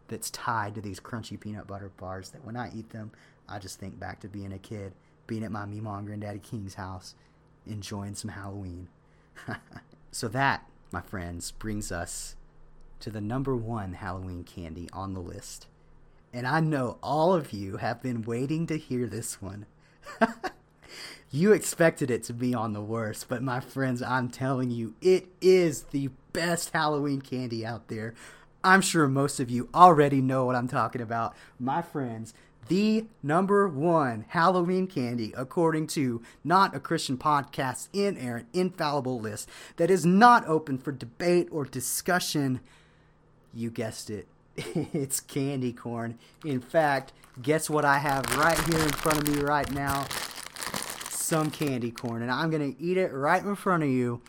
[0.10, 3.12] that's tied to these crunchy peanut butter bars that when I eat them,
[3.48, 4.94] I just think back to being a kid,
[5.28, 7.16] being at my Mima and Granddaddy King's house,
[7.66, 8.90] enjoying some Halloween.
[10.12, 12.36] so that, my friends, brings us
[13.00, 15.68] to the number one Halloween candy on the list.
[16.34, 19.66] And I know all of you have been waiting to hear this one.
[21.32, 25.28] you expected it to be on the worst, but my friends, I'm telling you, it
[25.42, 28.14] is the best Halloween candy out there.
[28.64, 31.34] I'm sure most of you already know what I'm talking about.
[31.60, 32.34] My friends,
[32.68, 39.90] the number one Halloween candy, according to not a Christian podcast's inerrant, infallible list that
[39.90, 42.60] is not open for debate or discussion.
[43.54, 44.28] You guessed it.
[44.58, 46.20] it's candy corn.
[46.44, 50.06] In fact, guess what I have right here in front of me right now?
[51.10, 52.22] Some candy corn.
[52.22, 54.22] And I'm going to eat it right in front of you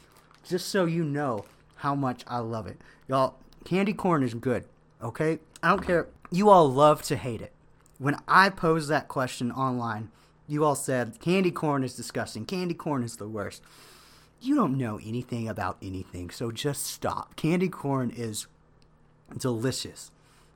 [0.45, 1.45] just so you know
[1.77, 2.81] how much I love it.
[3.09, 4.65] Y'all, candy corn is good,
[5.03, 5.39] okay?
[5.63, 6.09] I don't care.
[6.31, 7.53] You all love to hate it.
[7.99, 10.11] When I posed that question online,
[10.47, 12.45] you all said candy corn is disgusting.
[12.45, 13.63] Candy corn is the worst.
[14.41, 17.37] You don't know anything about anything, so just stop.
[17.37, 18.47] Candy corn is
[19.37, 20.11] delicious.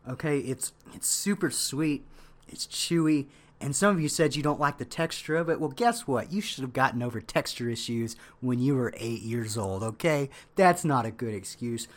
[0.09, 0.39] Okay?
[0.39, 2.05] It's it's super sweet.
[2.49, 3.27] It's chewy.
[3.61, 5.61] And some of you said you don't like the texture of it.
[5.61, 6.33] Well, guess what?
[6.33, 10.29] You should have gotten over texture issues when you were eight years old, okay?
[10.55, 11.89] That's not a good excuse.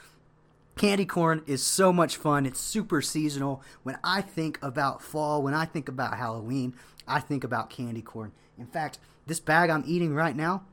[0.78, 2.46] Candy corn is so much fun.
[2.46, 3.64] It's super seasonal.
[3.82, 6.76] When I think about fall, when I think about Halloween,
[7.08, 8.32] I think about candy corn.
[8.60, 10.66] In fact, this bag I'm eating right now,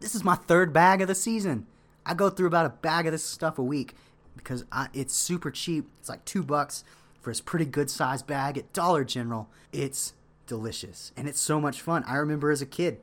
[0.00, 1.66] this is my third bag of the season.
[2.04, 3.94] I go through about a bag of this stuff a week
[4.36, 5.88] because I, it's super cheap.
[5.98, 6.84] It's like two bucks
[7.22, 9.48] for this pretty good sized bag at Dollar General.
[9.72, 10.12] It's
[10.46, 12.04] delicious and it's so much fun.
[12.06, 13.00] I remember as a kid,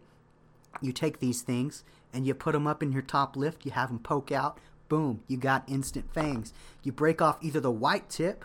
[0.80, 3.89] you take these things and you put them up in your top lift, you have
[3.89, 4.59] them poke out,
[4.90, 6.52] boom, you got instant fangs.
[6.84, 8.44] You break off either the white tip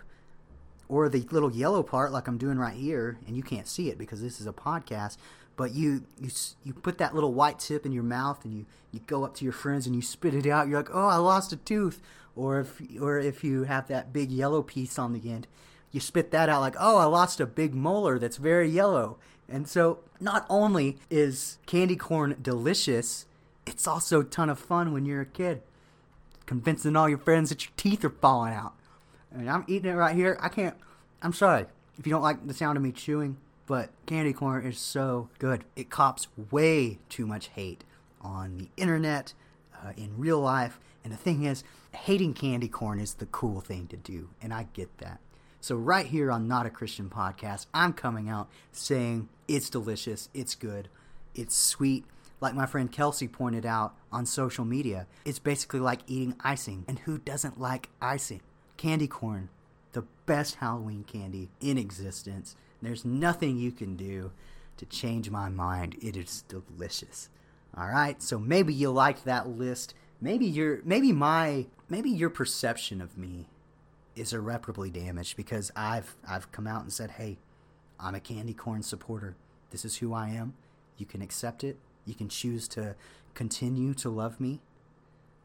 [0.88, 3.98] or the little yellow part like I'm doing right here, and you can't see it
[3.98, 5.16] because this is a podcast,
[5.56, 6.30] but you you
[6.62, 9.44] you put that little white tip in your mouth and you you go up to
[9.44, 10.68] your friends and you spit it out.
[10.68, 12.00] You're like, "Oh, I lost a tooth."
[12.36, 15.46] Or if or if you have that big yellow piece on the end,
[15.90, 19.16] you spit that out like, "Oh, I lost a big molar that's very yellow."
[19.48, 23.26] And so, not only is candy corn delicious,
[23.66, 25.62] it's also a ton of fun when you're a kid
[26.46, 28.74] convincing all your friends that your teeth are falling out.
[29.32, 30.38] I mean, I'm eating it right here.
[30.40, 30.76] I can't.
[31.22, 31.66] I'm sorry
[31.98, 35.64] if you don't like the sound of me chewing, but candy corn is so good.
[35.76, 37.84] It cops way too much hate
[38.20, 39.34] on the internet,
[39.82, 40.78] uh, in real life.
[41.02, 44.68] And the thing is, hating candy corn is the cool thing to do, and I
[44.72, 45.20] get that.
[45.60, 50.54] So, right here on Not a Christian Podcast, I'm coming out saying it's delicious, it's
[50.54, 50.88] good,
[51.34, 52.04] it's sweet,
[52.44, 56.84] like my friend Kelsey pointed out on social media, it's basically like eating icing.
[56.86, 58.42] And who doesn't like icing?
[58.76, 59.48] Candy corn,
[59.92, 62.54] the best Halloween candy in existence.
[62.82, 64.30] There's nothing you can do
[64.76, 65.96] to change my mind.
[66.02, 67.30] It is delicious.
[67.74, 69.94] All right, so maybe you liked that list.
[70.20, 73.46] Maybe your maybe my maybe your perception of me
[74.14, 77.38] is irreparably damaged because I've I've come out and said, "Hey,
[77.98, 79.34] I'm a candy corn supporter.
[79.70, 80.54] This is who I am.
[80.98, 82.94] You can accept it you can choose to
[83.34, 84.60] continue to love me,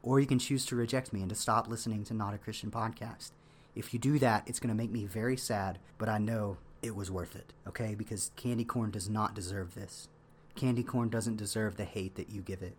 [0.02, 2.72] or you can choose to reject me and to stop listening to Not a Christian
[2.72, 3.32] Podcast.
[3.76, 6.96] If you do that, it's going to make me very sad, but I know it
[6.96, 7.96] was worth it, okay?
[7.96, 10.08] Because candy corn does not deserve this.
[10.56, 12.76] Candy corn doesn't deserve the hate that you give it.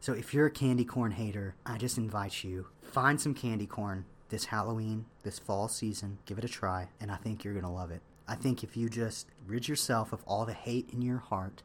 [0.00, 4.04] So if you're a candy corn hater, I just invite you find some candy corn
[4.28, 7.70] this Halloween, this fall season, give it a try, and I think you're going to
[7.70, 8.02] love it.
[8.26, 11.62] I think if you just rid yourself of all the hate in your heart,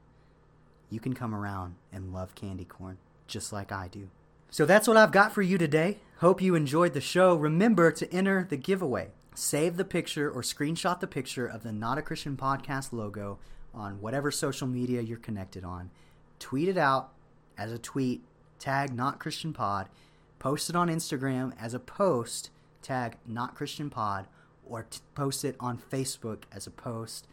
[0.94, 2.98] you can come around and love candy corn
[3.28, 4.10] just like I do.
[4.52, 5.98] So that's what I've got for you today.
[6.18, 7.34] Hope you enjoyed the show.
[7.34, 9.10] Remember to enter the giveaway.
[9.34, 13.40] Save the picture or screenshot the picture of the Not a Christian Podcast logo
[13.74, 15.90] on whatever social media you're connected on.
[16.38, 17.14] Tweet it out
[17.58, 18.24] as a tweet,
[18.60, 19.90] tag Not Christian Pod,
[20.38, 22.52] post it on Instagram as a post,
[22.84, 24.28] tag Not Christian Pod,
[24.64, 27.28] or t- post it on Facebook as a post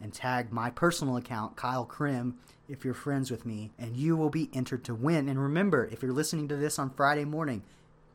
[0.00, 2.36] and tag my personal account, Kyle Krim,
[2.68, 5.28] if you're friends with me, and you will be entered to win.
[5.28, 7.62] And remember, if you're listening to this on Friday morning,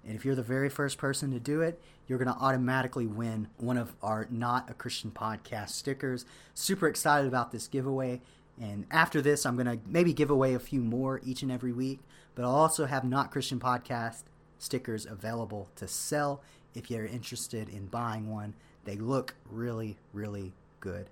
[0.05, 3.47] and if you're the very first person to do it, you're going to automatically win
[3.57, 6.25] one of our Not a Christian Podcast stickers.
[6.53, 8.21] Super excited about this giveaway.
[8.59, 11.71] And after this, I'm going to maybe give away a few more each and every
[11.71, 11.99] week.
[12.35, 14.23] But I'll also have Not Christian Podcast
[14.57, 16.41] stickers available to sell
[16.73, 18.55] if you're interested in buying one.
[18.85, 21.09] They look really, really good.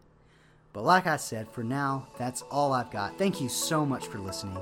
[0.71, 3.17] But like I said, for now, that's all I've got.
[3.17, 4.57] Thank you so much for listening.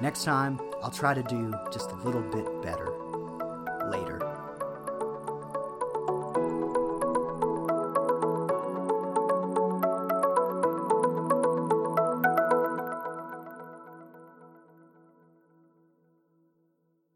[0.00, 2.90] Next time, I'll try to do just a little bit better.
[3.90, 4.21] Later.